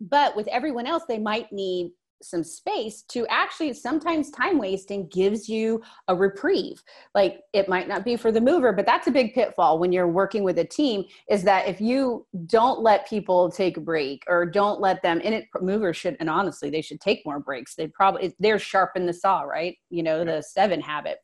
[0.00, 1.90] but with everyone else, they might need
[2.22, 6.82] some space to actually sometimes time wasting gives you a reprieve.
[7.14, 10.08] Like it might not be for the mover but that's a big pitfall when you're
[10.08, 14.46] working with a team is that if you don't let people take a break or
[14.46, 17.74] don't let them and it movers should and honestly they should take more breaks.
[17.74, 19.76] They probably they're sharpen the saw right?
[19.90, 21.18] You know the seven habit.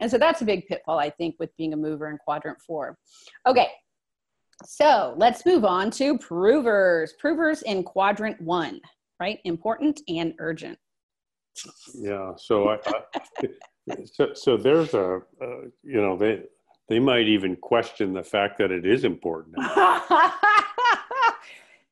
[0.00, 2.98] And so that's a big pitfall i think with being a mover in quadrant four.
[3.46, 3.68] Okay
[4.64, 7.14] so let's move on to provers.
[7.18, 8.80] Provers in quadrant one,
[9.20, 9.38] right?
[9.44, 10.78] Important and urgent.
[11.94, 12.32] Yeah.
[12.36, 13.48] So I, I
[14.12, 16.42] so, so there's a, uh, you know, they,
[16.88, 19.56] they might even question the fact that it is important.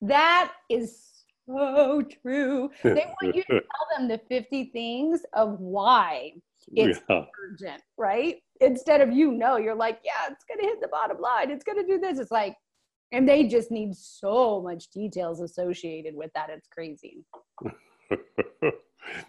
[0.00, 1.02] that is
[1.46, 2.70] so true.
[2.82, 6.32] They want you to tell them the 50 things of why
[6.74, 7.24] it's yeah.
[7.44, 8.36] urgent, right?
[8.60, 11.50] Instead of you know, you're like, yeah, it's gonna hit the bottom line.
[11.50, 12.18] It's gonna do this.
[12.18, 12.56] It's like,
[13.12, 16.50] and they just need so much details associated with that.
[16.50, 17.24] It's crazy.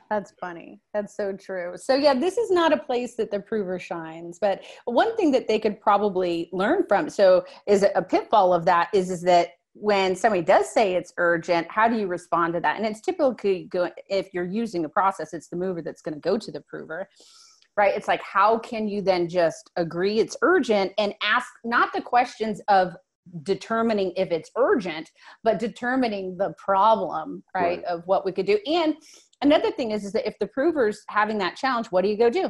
[0.10, 0.80] That's funny.
[0.94, 1.74] That's so true.
[1.76, 4.40] So yeah, this is not a place that the prover shines.
[4.40, 8.90] But one thing that they could probably learn from, so is a pitfall of that
[8.94, 12.78] is is that when somebody does say it's urgent, how do you respond to that?
[12.78, 16.22] And it's typically go if you're using a process, it's the mover that's going to
[16.22, 17.08] go to the prover
[17.78, 22.02] right it's like how can you then just agree it's urgent and ask not the
[22.02, 22.96] questions of
[23.44, 25.12] determining if it's urgent
[25.44, 28.60] but determining the problem right, right, of what we could do.
[28.66, 28.96] And
[29.42, 32.30] another thing is, is that if the prover's having that challenge what do you go
[32.30, 32.50] do?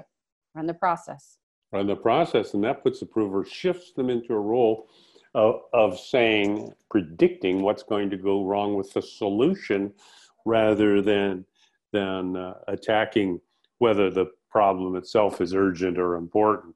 [0.56, 1.38] Run the process.
[1.72, 4.88] Run the process and that puts the prover shifts them into a role
[5.36, 9.94] of, of saying predicting what's going to go wrong with the solution
[10.46, 11.46] rather than
[11.94, 13.40] than uh, attacking
[13.78, 16.76] whether the problem itself is urgent or important.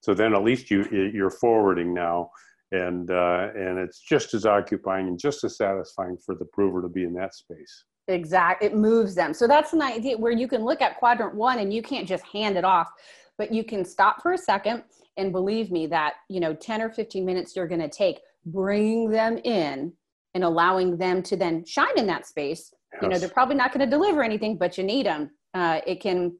[0.00, 2.30] So then at least you you're forwarding now
[2.72, 6.88] and uh, and it's just as occupying and just as satisfying for the prover to
[6.88, 7.84] be in that space.
[8.08, 9.34] Exact it moves them.
[9.34, 12.24] So that's an idea where you can look at quadrant one and you can't just
[12.24, 12.90] hand it off
[13.38, 14.82] but you can stop for a second
[15.16, 19.08] and believe me that you know 10 or 15 minutes you're going to take bringing
[19.08, 19.92] them in
[20.34, 22.72] and allowing them to then shine in that space.
[22.92, 23.02] Yes.
[23.02, 26.00] you know they're probably not going to deliver anything but you need them uh, it
[26.00, 26.36] can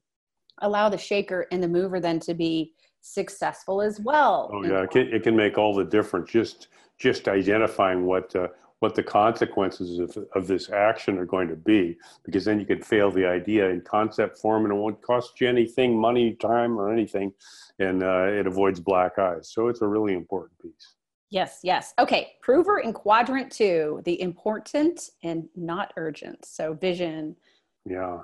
[0.63, 4.51] allow the shaker and the mover then to be successful as well.
[4.53, 6.31] Oh yeah, it can, it can make all the difference.
[6.31, 8.49] Just just identifying what uh,
[8.81, 12.81] what the consequences of, of this action are going to be, because then you can
[12.81, 16.93] fail the idea in concept form, and it won't cost you anything, money, time, or
[16.93, 17.33] anything,
[17.79, 19.49] and uh, it avoids black eyes.
[19.51, 20.95] So it's a really important piece.
[21.31, 21.93] Yes, yes.
[21.99, 26.45] Okay, prover in quadrant two, the important and not urgent.
[26.45, 27.37] So vision.
[27.85, 28.21] Yeah.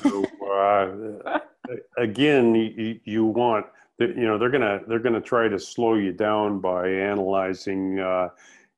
[0.00, 1.38] So, uh,
[1.98, 3.66] again, you, you want
[4.08, 8.28] you know they're gonna they're gonna try to slow you down by analyzing uh,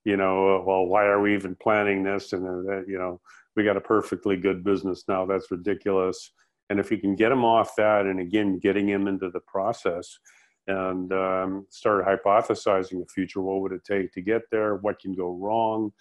[0.04, 2.32] you know well why are we even planning this?
[2.32, 3.20] And that you know
[3.56, 5.26] we got a perfectly good business now.
[5.26, 6.32] That's ridiculous.
[6.70, 10.18] And if you can get them off that and again getting them into the process
[10.66, 14.76] and um, start hypothesizing the future what would it take to get there?
[14.76, 15.92] What can go wrong?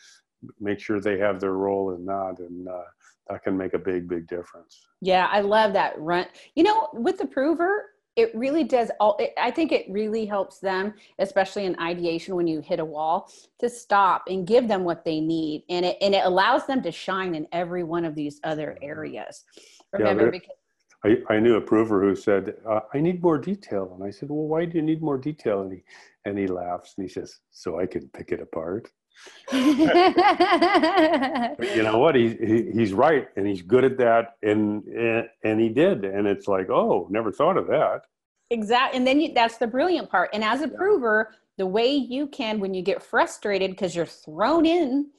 [0.59, 2.83] Make sure they have their role in that and uh,
[3.29, 4.85] that can make a big big difference.
[5.01, 9.33] Yeah i love that run you know with the prover it really does all it,
[9.37, 13.69] i think it really helps them especially in ideation when you hit a wall to
[13.69, 17.35] stop and give them what they need and it and it allows them to shine
[17.35, 19.43] in every one of these other areas
[19.91, 20.55] remember yeah, because
[21.05, 23.91] I, I knew a prover who said, uh, I need more detail.
[23.93, 25.61] And I said, Well, why do you need more detail?
[25.61, 25.83] And he,
[26.23, 28.89] and he laughs and he says, So I can pick it apart.
[29.51, 29.87] You
[31.83, 32.15] know what?
[32.15, 36.27] He, he, he's right, and he's good at that, and, and and he did, and
[36.27, 38.01] it's like, oh, never thought of that.
[38.49, 40.29] Exactly, and then you, that's the brilliant part.
[40.33, 40.77] And as a yeah.
[40.77, 45.09] prover, the way you can, when you get frustrated because you're thrown in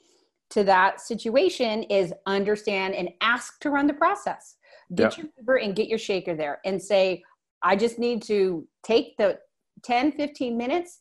[0.50, 4.56] to that situation, is understand and ask to run the process.
[4.94, 5.24] Get yeah.
[5.24, 7.22] your mover and get your shaker there, and say,
[7.62, 9.38] I just need to take the
[9.84, 11.00] 10, 15 minutes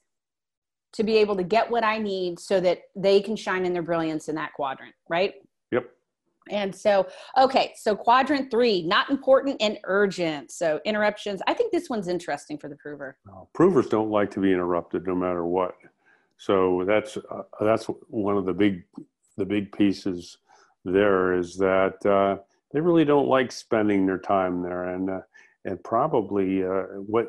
[0.94, 3.82] to be able to get what I need so that they can shine in their
[3.82, 5.34] brilliance in that quadrant, right?
[5.72, 5.90] Yep.
[6.50, 10.52] And so, okay, so quadrant three, not important and urgent.
[10.52, 11.42] So interruptions.
[11.48, 13.18] I think this one's interesting for the prover.
[13.54, 15.76] provers don't like to be interrupted no matter what.
[16.38, 18.84] So that's uh, that's one of the big
[19.38, 20.38] the big pieces
[20.84, 25.22] there is that uh, they really don't like spending their time there, and uh,
[25.64, 27.28] and probably uh, what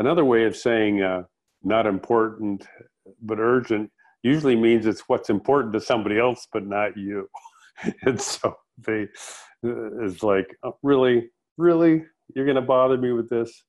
[0.00, 1.22] another way of saying uh,
[1.64, 2.66] not important
[3.22, 3.90] but urgent
[4.22, 7.28] usually means it's what's important to somebody else but not you,
[8.02, 8.54] and so
[8.86, 9.08] they
[9.62, 13.64] is like oh, really really you're going to bother me with this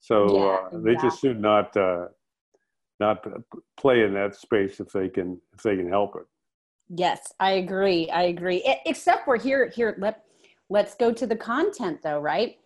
[0.00, 1.08] so Yeah, uh, they exactly.
[1.08, 2.06] just should not uh,
[3.00, 3.24] not
[3.76, 6.26] play in that space if they can if they can help it
[6.94, 8.10] Yes, I agree.
[8.10, 8.62] I agree.
[8.84, 9.68] Except we're here.
[9.68, 10.24] Here, let
[10.68, 12.20] let's go to the content, though.
[12.20, 12.56] Right?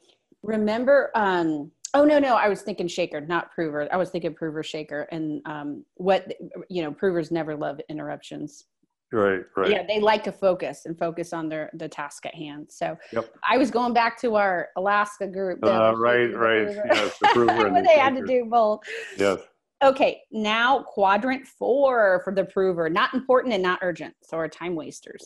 [0.43, 1.11] Remember?
[1.15, 2.35] Um, oh no, no.
[2.35, 3.89] I was thinking shaker, not prover.
[3.93, 6.33] I was thinking prover shaker, and um, what
[6.69, 8.67] you know, provers never love interruptions.
[9.13, 12.67] right right Yeah, they like to focus and focus on their the task at hand.
[12.71, 13.35] So Yep.
[13.49, 15.65] I was going back to our Alaska group.
[15.65, 16.65] Uh, right, right.
[16.65, 16.83] prover.
[16.93, 18.81] Yes, the prover and the they had to do both.
[19.17, 19.41] yes
[19.85, 22.89] Okay, now quadrant four for the prover.
[22.89, 24.15] Not important and not urgent.
[24.23, 25.25] So our time wasters.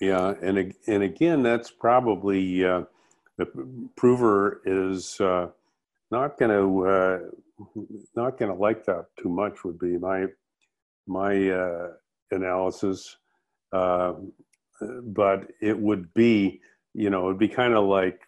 [0.00, 2.82] Yeah, and and again, that's probably uh,
[3.38, 3.46] the
[3.96, 5.48] prover is uh,
[6.10, 7.18] not going to uh,
[8.14, 9.64] not going to like that too much.
[9.64, 10.26] Would be my
[11.06, 11.88] my uh,
[12.30, 13.16] analysis,
[13.72, 14.14] uh,
[15.02, 16.60] but it would be
[16.94, 18.20] you know it'd be kind of like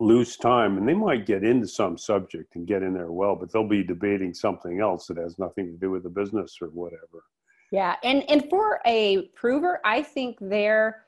[0.00, 3.52] loose time, and they might get into some subject and get in there well, but
[3.52, 7.24] they'll be debating something else that has nothing to do with the business or whatever.
[7.70, 11.04] Yeah, and and for a prover, I think they're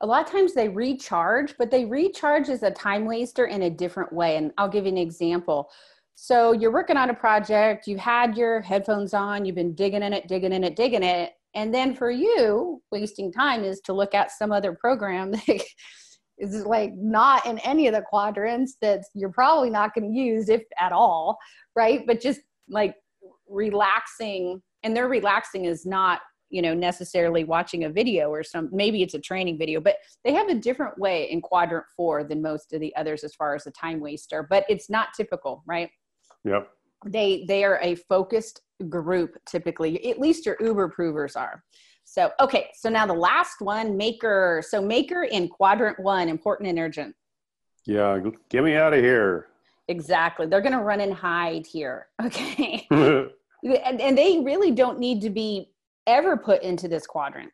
[0.00, 3.70] a lot of times they recharge, but they recharge as a time waster in a
[3.70, 4.36] different way.
[4.36, 5.70] And I'll give you an example.
[6.14, 10.12] So you're working on a project, you had your headphones on, you've been digging in
[10.12, 14.14] it, digging in it, digging it, and then for you, wasting time is to look
[14.14, 15.64] at some other program that
[16.38, 20.48] is like not in any of the quadrants that you're probably not going to use
[20.48, 21.38] if at all,
[21.74, 22.06] right?
[22.06, 22.94] But just like
[23.48, 29.02] relaxing and their relaxing is not you know necessarily watching a video or some maybe
[29.02, 32.72] it's a training video but they have a different way in quadrant four than most
[32.72, 35.90] of the others as far as a time waster but it's not typical right
[36.44, 36.68] Yep.
[37.06, 41.62] they they are a focused group typically at least your uber provers are
[42.04, 46.78] so okay so now the last one maker so maker in quadrant one important and
[46.78, 47.14] urgent
[47.86, 48.18] Yeah.
[48.50, 49.48] Get me out of here.
[49.88, 55.20] exactly they're going to run and hide here okay and, and they really don't need
[55.22, 55.70] to be
[56.08, 57.50] ever put into this quadrant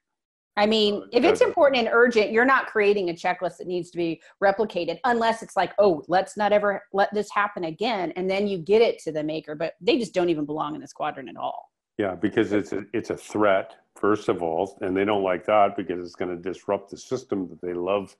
[0.57, 3.99] i mean if it's important and urgent you're not creating a checklist that needs to
[3.99, 8.47] be replicated unless it's like oh let's not ever let this happen again and then
[8.47, 11.29] you get it to the maker but they just don't even belong in this quadrant
[11.29, 15.23] at all Yeah, because it's a, it's a threat first of all, and they don't
[15.23, 18.17] like that because it's going to disrupt the system that they love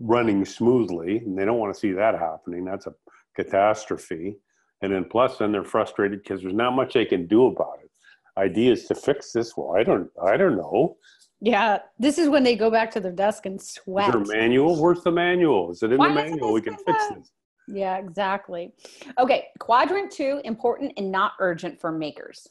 [0.00, 2.64] running smoothly, and they don't want to see that happening.
[2.64, 2.94] That's a
[3.36, 4.38] catastrophe.
[4.82, 7.90] And then plus, then they're frustrated because there's not much they can do about it.
[8.38, 9.56] Ideas to fix this?
[9.56, 10.96] Well, I don't, I don't know.
[11.40, 14.26] yeah this is when they go back to their desk and Is sweat there a
[14.26, 14.80] manual?
[14.80, 15.70] Where's the manual?
[15.72, 16.52] Is it in Why the manual?
[16.52, 17.32] We can fix this.
[17.66, 18.72] yeah exactly
[19.18, 22.48] okay quadrant two important and not urgent for makers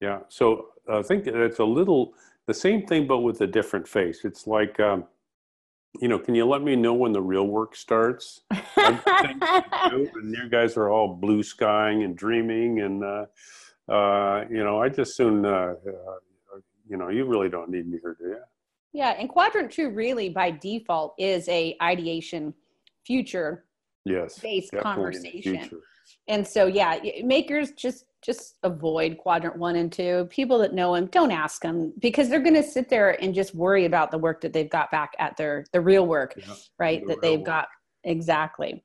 [0.00, 0.20] Yeah.
[0.28, 2.14] So I think it's a little
[2.46, 4.24] the same thing, but with a different face.
[4.24, 5.04] It's like, um,
[6.02, 8.40] you know, can you let me know when the real work starts?
[8.76, 8.98] and
[10.38, 13.26] you guys are all blue skying and dreaming, and uh,
[13.90, 15.74] uh, you know, I just soon, uh, uh,
[16.88, 18.38] you know, you really don't need me here, do you?
[18.92, 22.54] Yeah, and quadrant two really by default is a ideation
[23.04, 23.64] future
[24.04, 24.38] Yes.
[24.38, 25.80] based definitely in the conversation.
[26.28, 30.26] And so yeah, makers just just avoid quadrant one and two.
[30.30, 33.54] People that know them, don't ask them because they're going to sit there and just
[33.54, 36.54] worry about the work that they've got back at their the real work, Yeah.
[36.78, 37.00] right?
[37.02, 37.46] the that they've work.
[37.46, 37.68] got
[38.04, 38.82] exactly.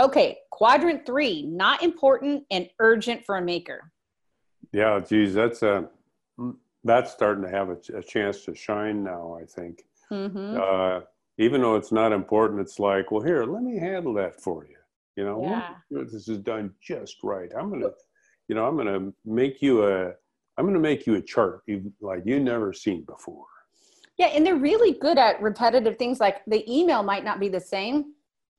[0.00, 3.92] Okay, quadrant three, not important and urgent for a maker.
[4.76, 5.88] Yeah, geez, that's a
[6.84, 9.38] that's starting to have a, a chance to shine now.
[9.40, 9.86] I think.
[10.10, 11.00] hmm uh,
[11.38, 14.76] even though it's not important, it's like, well, here, let me handle that for you.
[15.16, 15.74] You know, Yeah.
[15.90, 17.50] this is done just right.
[17.58, 17.90] I'm gonna,
[18.48, 20.12] you know, I'm gonna make you a,
[20.56, 23.46] I'm gonna make you a chart you, like you never seen before.
[24.18, 27.60] Yeah, and they're really good at repetitive things like the email might not be the
[27.60, 28.12] same,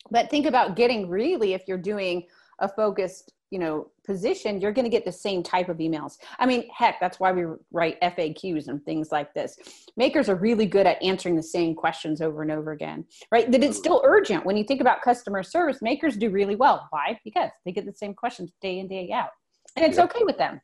[0.10, 2.26] but think about getting really if you're doing
[2.60, 6.18] a focused, you know, position, you're going to get the same type of emails.
[6.40, 9.58] I mean, heck, that's why we write FAQs and things like this.
[9.96, 13.50] Makers are really good at answering the same questions over and over again, right?
[13.52, 14.46] That it's still urgent.
[14.46, 16.88] When you think about customer service, makers do really well.
[16.90, 17.20] Why?
[17.24, 19.30] Because they get the same questions day in, day out.
[19.76, 20.10] And it's Yep.
[20.16, 20.60] okay with them.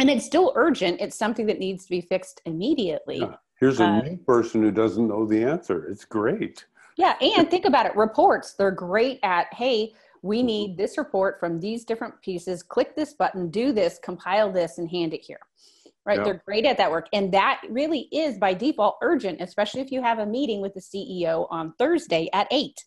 [0.00, 1.00] And it's still urgent.
[1.00, 3.18] It's something that needs to be fixed immediately.
[3.18, 3.36] Yeah.
[3.60, 5.86] Here's a Uh, new person who doesn't know the answer.
[5.88, 6.64] It's great.
[6.96, 7.94] Yeah, and think about it.
[7.96, 10.46] Reports, they're great at, hey, we Mm-hmm.
[10.46, 12.62] need this report from these different pieces.
[12.62, 15.40] Click this button, do this, compile this, and hand it here.
[16.06, 16.24] right?
[16.24, 17.06] They're great at that work.
[17.12, 20.80] And that really is by default urgent, especially if you have a meeting with the
[20.80, 22.82] CEO on Thursday at eight,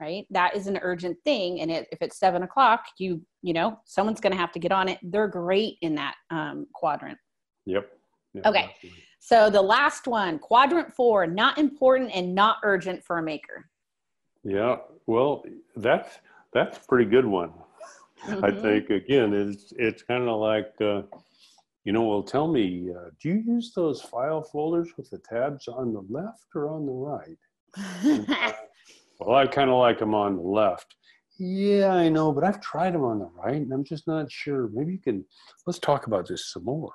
[0.00, 0.26] right?
[0.30, 1.60] That is an urgent thing.
[1.60, 4.72] And it, if it's seven o'clock, you, you know, someone's going to have to get
[4.72, 4.98] on it.
[5.02, 7.18] They're great in that um, quadrant.
[7.66, 7.90] Yep.
[8.34, 8.64] Yeah, okay.
[8.74, 9.02] Absolutely.
[9.20, 13.70] So the last one, quadrant four, not important and not urgent for a maker.
[14.42, 14.76] Yeah.
[15.06, 15.44] Well,
[15.76, 16.18] that's,
[16.54, 17.52] that's a pretty good one.
[18.26, 18.44] Mm-hmm.
[18.44, 21.02] I think again, it's, it's kind of like, uh,
[21.84, 25.68] you know, well, tell me, uh, do you use those file folders with the tabs
[25.68, 27.36] on the left or on the right?
[27.76, 28.52] uh,
[29.20, 30.94] well, I kind of like them on the left.
[31.38, 34.70] Yeah, I know, but I've tried them on the right and I'm just not sure.
[34.72, 35.24] Maybe you can,
[35.66, 36.92] let's talk about this some more.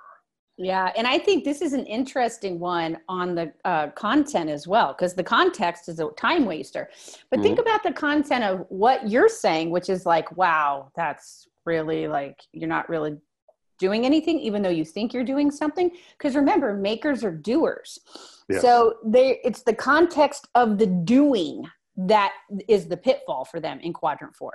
[0.62, 4.90] Yeah, and I think this is an interesting one on the uh, content as well,
[4.92, 6.90] because the context is a time waster.
[7.30, 7.44] But mm-hmm.
[7.44, 12.42] think about the content of what you're saying, which is like, wow, that's really like,
[12.52, 13.16] you're not really
[13.78, 17.98] doing anything even though you think you're doing something because remember makers are doers
[18.50, 18.62] yes.
[18.62, 21.64] so they it's the context of the doing
[21.96, 22.34] that
[22.68, 24.52] is the pitfall for them in quadrant four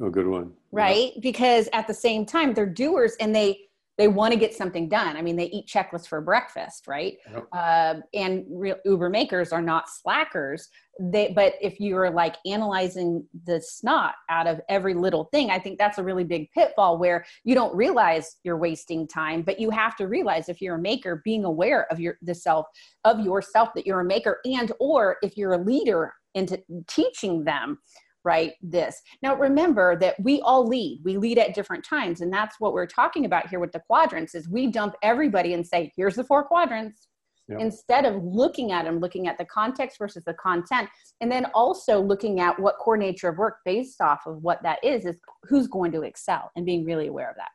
[0.00, 1.20] oh good one right yeah.
[1.20, 3.58] because at the same time they're doers and they
[3.96, 5.16] they want to get something done.
[5.16, 7.16] I mean, they eat checklists for breakfast, right?
[7.30, 7.46] Yep.
[7.52, 10.68] Uh, and real Uber makers are not slackers.
[10.98, 15.78] They, but if you're like analyzing the snot out of every little thing, I think
[15.78, 19.42] that's a really big pitfall where you don't realize you're wasting time.
[19.42, 22.66] But you have to realize if you're a maker, being aware of your the self
[23.04, 27.78] of yourself that you're a maker, and or if you're a leader into teaching them
[28.24, 32.56] right this now remember that we all lead we lead at different times and that's
[32.58, 36.16] what we're talking about here with the quadrants is we dump everybody and say here's
[36.16, 37.08] the four quadrants
[37.48, 37.60] yep.
[37.60, 40.88] instead of looking at them looking at the context versus the content
[41.20, 44.82] and then also looking at what core nature of work based off of what that
[44.82, 47.50] is is who's going to excel and being really aware of that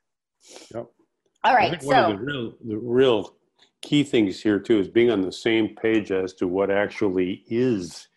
[0.76, 0.88] yep.
[1.44, 3.36] all right so one of the real, the real
[3.82, 8.08] key things here too is being on the same page as to what actually is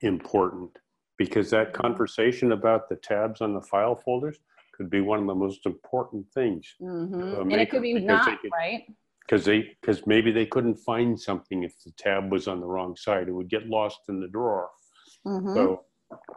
[0.00, 0.70] important
[1.16, 4.38] because that conversation about the tabs on the file folders
[4.72, 6.74] could be one of the most important things.
[6.80, 7.50] Mm-hmm.
[7.50, 8.84] And it could be not, could, right?
[9.20, 12.96] Because they, because maybe they couldn't find something if the tab was on the wrong
[12.96, 13.28] side.
[13.28, 14.70] It would get lost in the drawer.
[15.26, 15.54] Mm-hmm.
[15.54, 15.84] So,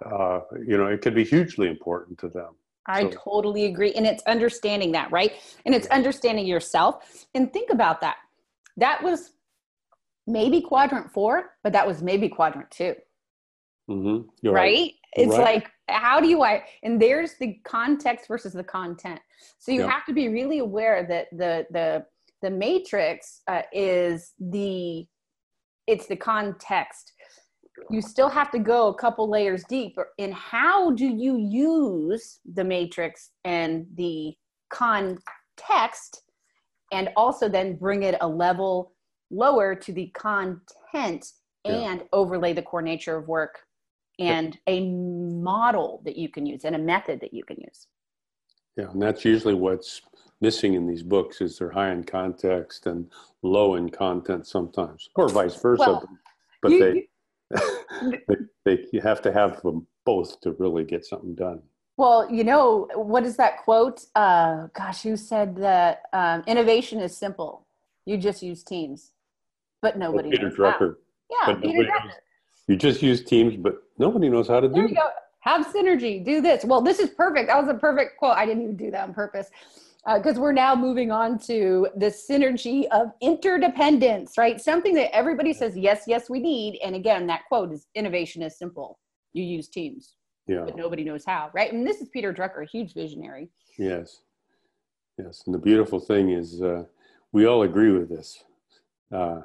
[0.05, 2.55] uh, you know, it could be hugely important to them.
[2.85, 3.09] I so.
[3.09, 3.91] totally agree.
[3.93, 5.33] And it's understanding that, right?
[5.65, 7.25] And it's understanding yourself.
[7.33, 8.17] And think about that.
[8.77, 9.31] That was
[10.27, 12.95] maybe quadrant four, but that was maybe quadrant 2
[13.89, 14.47] Mm-hmm.
[14.47, 14.53] Right?
[14.53, 14.91] right?
[15.13, 15.55] It's right.
[15.55, 19.19] like, how do you, I, and there's the context versus the content.
[19.59, 22.05] So you have to be really aware that the, the,
[22.41, 25.05] the matrix uh, is the,
[25.87, 27.13] it's the context.
[27.89, 32.63] You still have to go a couple layers deep in how do you use the
[32.63, 34.33] matrix and the
[34.69, 36.23] context
[36.91, 38.93] and also then bring it a level
[39.29, 41.25] lower to the content
[41.65, 42.05] and yeah.
[42.13, 43.59] overlay the core nature of work
[44.19, 47.87] and a model that you can use and a method that you can use.
[48.75, 50.01] Yeah, and that's usually what's
[50.41, 53.09] missing in these books is they're high in context and
[53.41, 55.83] low in content sometimes, or vice versa.
[55.83, 56.09] Well,
[56.61, 57.07] but you, they,
[58.01, 61.61] you, they, they you have to have them both to really get something done.
[61.97, 64.05] Well, you know, what is that quote?
[64.15, 67.65] Uh, gosh, who said that um, innovation is simple?
[68.05, 69.11] You just use teams,
[69.81, 70.29] but oh, nobody.
[70.29, 70.97] Peter Drucker.
[71.31, 72.11] Yeah, Peter Drucker.
[72.67, 74.97] You just use Teams, but nobody knows how to do it.
[75.41, 76.23] Have synergy.
[76.25, 76.65] Do this.
[76.65, 77.47] Well, this is perfect.
[77.47, 78.35] That was a perfect quote.
[78.35, 79.49] I didn't even do that on purpose
[80.15, 84.59] because uh, we're now moving on to the synergy of interdependence, right?
[84.59, 86.79] Something that everybody says, yes, yes, we need.
[86.83, 88.99] And again, that quote is innovation is simple.
[89.33, 90.15] You use teams,
[90.47, 90.63] yeah.
[90.65, 91.71] but nobody knows how, right?
[91.73, 93.49] And this is Peter Drucker, a huge visionary.
[93.77, 94.21] Yes.
[95.17, 95.43] Yes.
[95.45, 96.83] And the beautiful thing is uh,
[97.33, 98.43] we all agree with this.
[99.13, 99.41] Uh,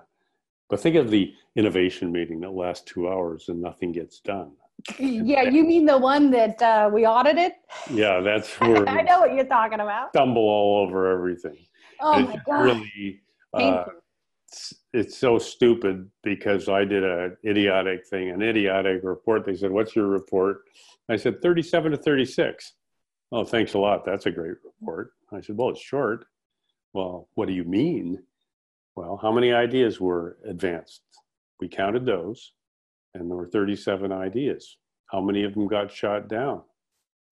[0.73, 4.53] but think of the innovation meeting that lasts two hours and nothing gets done.
[4.99, 7.53] Yeah, you mean the one that uh, we audited?
[7.91, 10.15] Yeah, that's where I know what you're talking about.
[10.15, 11.59] Stumble all over everything.
[12.01, 12.63] Oh and my god!
[12.63, 13.21] Really,
[13.53, 13.85] uh,
[14.49, 19.45] it's, it's so stupid because I did a idiotic thing, an idiotic report.
[19.45, 20.63] They said, "What's your report?"
[21.11, 22.73] I said, "37 to 36."
[23.31, 24.07] Oh, thanks a lot.
[24.07, 25.11] That's a great report.
[25.33, 26.25] I said, "Well, it's short."
[26.95, 28.23] Well, what do you mean?
[28.95, 31.03] Well, how many ideas were advanced?
[31.61, 32.53] We counted those,
[33.15, 34.77] and there were 37 ideas.
[35.07, 36.63] How many of them got shot down?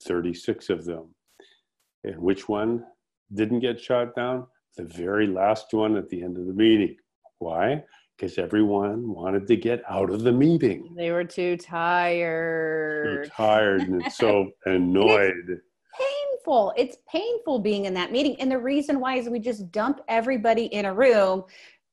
[0.04, 1.14] 36 of them.
[2.04, 2.84] And which one
[3.34, 4.46] didn't get shot down?
[4.76, 6.96] The very last one at the end of the meeting.
[7.38, 7.84] Why?
[8.16, 10.94] Because everyone wanted to get out of the meeting.
[10.96, 13.24] They were too tired.
[13.24, 15.60] Too tired and so annoyed
[16.40, 16.72] painful.
[16.76, 18.36] It's painful being in that meeting.
[18.40, 21.44] And the reason why is we just dump everybody in a room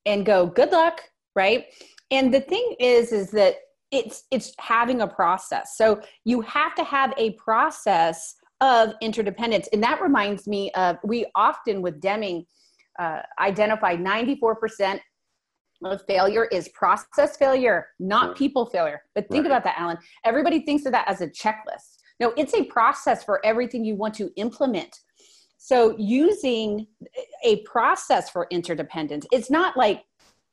[0.06, 1.02] and go, good luck,
[1.36, 1.66] right?
[2.12, 3.56] And the thing is, is that
[3.91, 5.78] it's it's having a process.
[5.78, 9.70] So you have to have a process of interdependence.
[9.72, 12.45] And that reminds me of we often with Deming
[13.00, 15.00] uh, identify 94%
[15.86, 19.02] of failure is process failure, not people failure.
[19.14, 19.52] But think right.
[19.52, 19.98] about that, Allen.
[20.26, 21.97] Everybody thinks of that as a checklist.
[22.20, 25.01] No, it's a process for everything you want to implement.
[25.57, 26.88] So using
[27.43, 30.03] a process for interdependence, it's not like,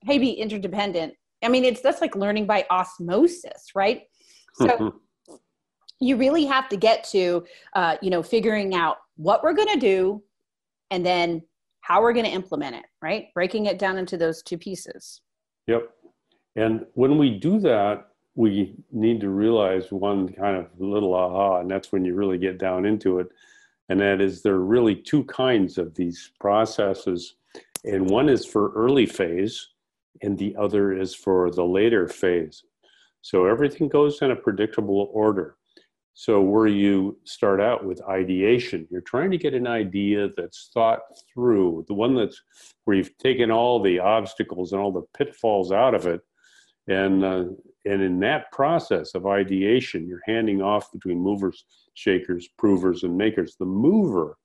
[0.02, 1.14] hey, be interdependent.
[1.42, 4.02] I mean, it's that's like learning by osmosis, right?
[4.54, 4.94] So
[6.00, 7.44] you really have to get to,
[7.74, 10.22] uh, you know, figuring out what we're going to do,
[10.90, 11.42] and then
[11.80, 13.26] how we're going to implement it, right?
[13.34, 15.20] Breaking it down into those two pieces.
[15.66, 15.90] Yep.
[16.56, 21.70] And when we do that, we need to realize one kind of little aha, and
[21.70, 23.28] that's when you really get down into it.
[23.88, 27.36] And that is there are really two kinds of these processes.
[27.84, 29.68] And one is for early phase,
[30.22, 32.64] and the other is for the later phase.
[33.20, 35.56] So everything goes in a predictable order.
[36.16, 41.00] So, where you start out with ideation, you're trying to get an idea that's thought
[41.32, 42.40] through, the one that's
[42.84, 46.20] where you've taken all the obstacles and all the pitfalls out of it.
[46.86, 47.44] And, uh,
[47.84, 51.64] and in that process of ideation, you're handing off between movers,
[51.94, 53.56] shakers, provers, and makers.
[53.58, 54.36] The mover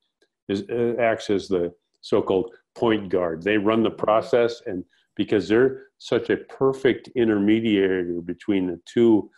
[0.47, 3.43] is, uh, acts as the so called point guard.
[3.43, 4.83] They run the process, and
[5.15, 9.29] because they're such a perfect intermediary between the two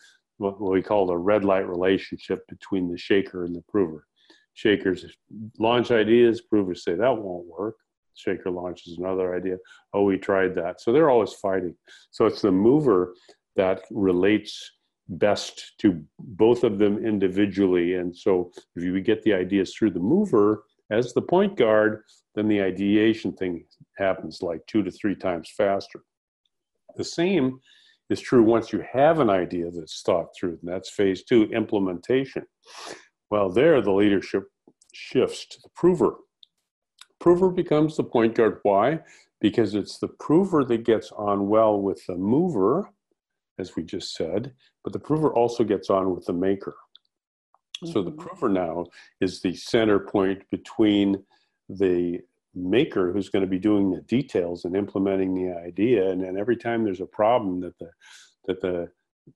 [0.41, 4.05] what we call the red light relationship between the shaker and the prover.
[4.53, 5.05] Shakers
[5.59, 7.75] launch ideas, provers say that won't work.
[8.15, 9.57] Shaker launches another idea.
[9.93, 10.81] Oh, we tried that.
[10.81, 11.75] So they're always fighting.
[12.09, 13.13] So it's the mover
[13.55, 14.71] that relates
[15.07, 17.95] best to both of them individually.
[17.95, 22.03] And so if you get the ideas through the mover as the point guard,
[22.35, 23.65] then the ideation thing
[23.97, 26.01] happens like two to three times faster.
[26.95, 27.59] The same
[28.09, 32.45] is true once you have an idea that's thought through, and that's phase two, implementation.
[33.29, 34.43] Well, there the leadership
[34.93, 36.15] shifts to the prover.
[37.19, 38.59] Prover becomes the point guard.
[38.63, 38.99] Why?
[39.39, 42.89] Because it's the prover that gets on well with the mover,
[43.59, 46.75] as we just said, but the prover also gets on with the maker.
[47.83, 47.93] Mm-hmm.
[47.93, 48.19] So the mm-hmm.
[48.19, 48.85] prover now
[49.19, 51.23] is the center point between
[51.69, 52.19] the
[52.53, 56.57] maker who's going to be doing the details and implementing the idea and then every
[56.57, 57.89] time there's a problem that the
[58.45, 58.89] that the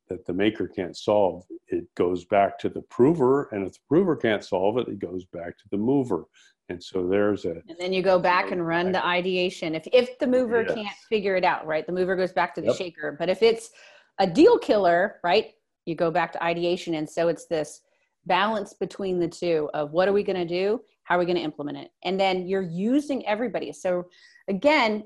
[0.10, 4.16] that the maker can't solve it goes back to the prover and if the prover
[4.16, 6.26] can't solve it it goes back to the mover
[6.68, 10.20] and so there's a and then you go back and run the ideation if if
[10.20, 10.76] the mover yes.
[10.76, 12.76] can't figure it out right the mover goes back to the yep.
[12.76, 13.70] shaker but if it's
[14.20, 15.52] a deal killer right?
[15.86, 17.82] You go back to ideation and so it's this
[18.26, 20.82] balance between the two of what are we going to do?
[21.04, 21.92] How are we going to implement it?
[22.04, 23.72] And then you're using everybody.
[23.72, 24.06] So
[24.48, 25.04] again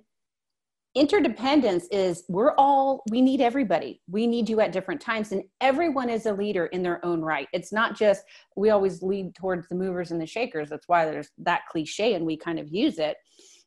[0.96, 4.02] interdependence is we're all we need everybody.
[4.10, 7.48] We need you at different times and everyone is a leader in their own right.
[7.54, 8.24] It's not just
[8.56, 10.70] we always lead towards the movers and the shakers.
[10.70, 13.18] That's why there's that cliche and we kind of use it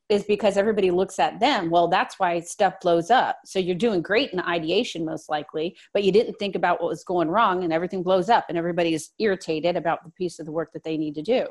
[0.08, 4.02] is because everybody looks at them well that's why stuff blows up so you're doing
[4.02, 7.72] great in ideation most likely but you didn't think about what was going wrong and
[7.72, 11.14] everything blows up and everybody's irritated about the piece of the work that they need
[11.14, 11.46] to do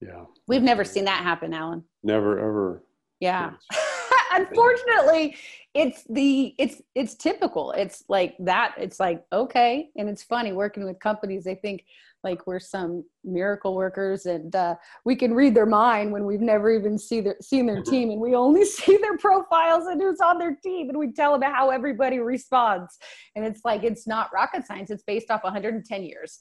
[0.00, 0.24] yeah.
[0.46, 1.84] We've never seen that happen, Allen.
[2.02, 2.84] Never ever.
[3.20, 3.52] Yeah.
[4.30, 5.36] Unfortunately,
[5.74, 7.72] it's the it's it's typical.
[7.72, 8.74] It's like that.
[8.78, 11.44] It's like okay, and it's funny working with companies.
[11.44, 11.84] They think
[12.24, 16.70] like we're some miracle workers and uh, we can read their mind when we've never
[16.70, 20.38] even see their, seen their team and we only see their profiles and who's on
[20.38, 22.98] their team and we tell them how everybody responds.
[23.36, 26.40] And it's like it's not rocket science it's based off 110 years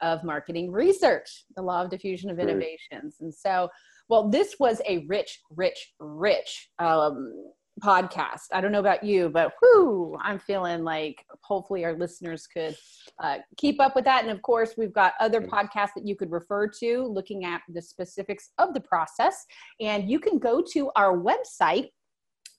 [0.00, 3.16] of marketing research, the law of diffusion of innovations.
[3.20, 3.68] And so,
[4.08, 7.32] well, this was a rich, rich, rich um,
[7.78, 8.46] podcast.
[8.52, 12.76] I don't know about you, but whoo, I'm feeling like hopefully our listeners could
[13.22, 14.22] uh, keep up with that.
[14.22, 17.82] And of course, we've got other podcasts that you could refer to looking at the
[17.82, 19.44] specifics of the process.
[19.80, 21.88] And you can go to our website,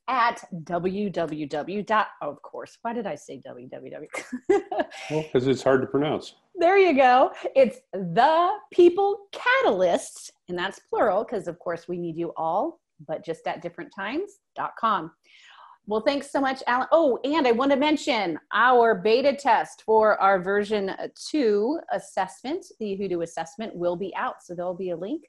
[0.10, 2.06] at www.
[2.22, 4.08] of course, why did I say www?
[4.50, 6.34] well, because it's hard to pronounce.
[6.56, 7.32] There you go.
[7.56, 13.24] It's the people catalysts, and that's plural because, of course, we need you all, but
[13.26, 15.12] just at different times.com.
[15.88, 16.88] Well, thanks so much, Allen.
[16.92, 22.96] Oh, and I want to mention our beta test for our version two assessment, the
[22.96, 24.44] Who Do assessment, will be out.
[24.44, 25.24] So there'll be a link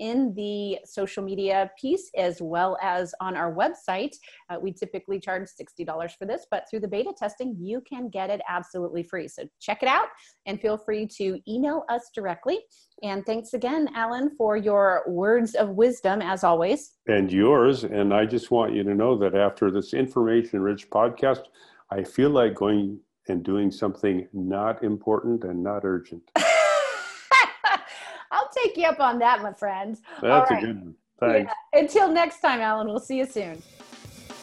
[0.00, 4.16] in the social media piece as well as on our website.
[4.48, 8.30] Uh, we typically charge $60 for this, but through the beta testing, you can get
[8.30, 9.28] it absolutely free.
[9.28, 10.08] So check it out
[10.46, 12.58] and feel free to email us directly.
[13.02, 16.96] And thanks again, Allen, for your words of wisdom as always.
[17.06, 17.84] And yours.
[17.84, 21.44] And I just want you to know that after this information rich podcast,
[21.90, 26.22] I feel like going and doing something not important and not urgent.
[28.60, 29.96] I'll take you up on that, my friend.
[30.20, 30.62] That's right.
[30.62, 30.94] a good one.
[31.18, 31.52] Thanks.
[31.72, 31.80] Yeah.
[31.80, 33.62] Until next time, Allen, we'll see you soon.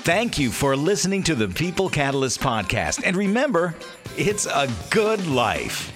[0.07, 3.01] Thank you for listening to the People Catalyst podcast.
[3.03, 3.75] And remember,
[4.15, 5.91] it's a good life.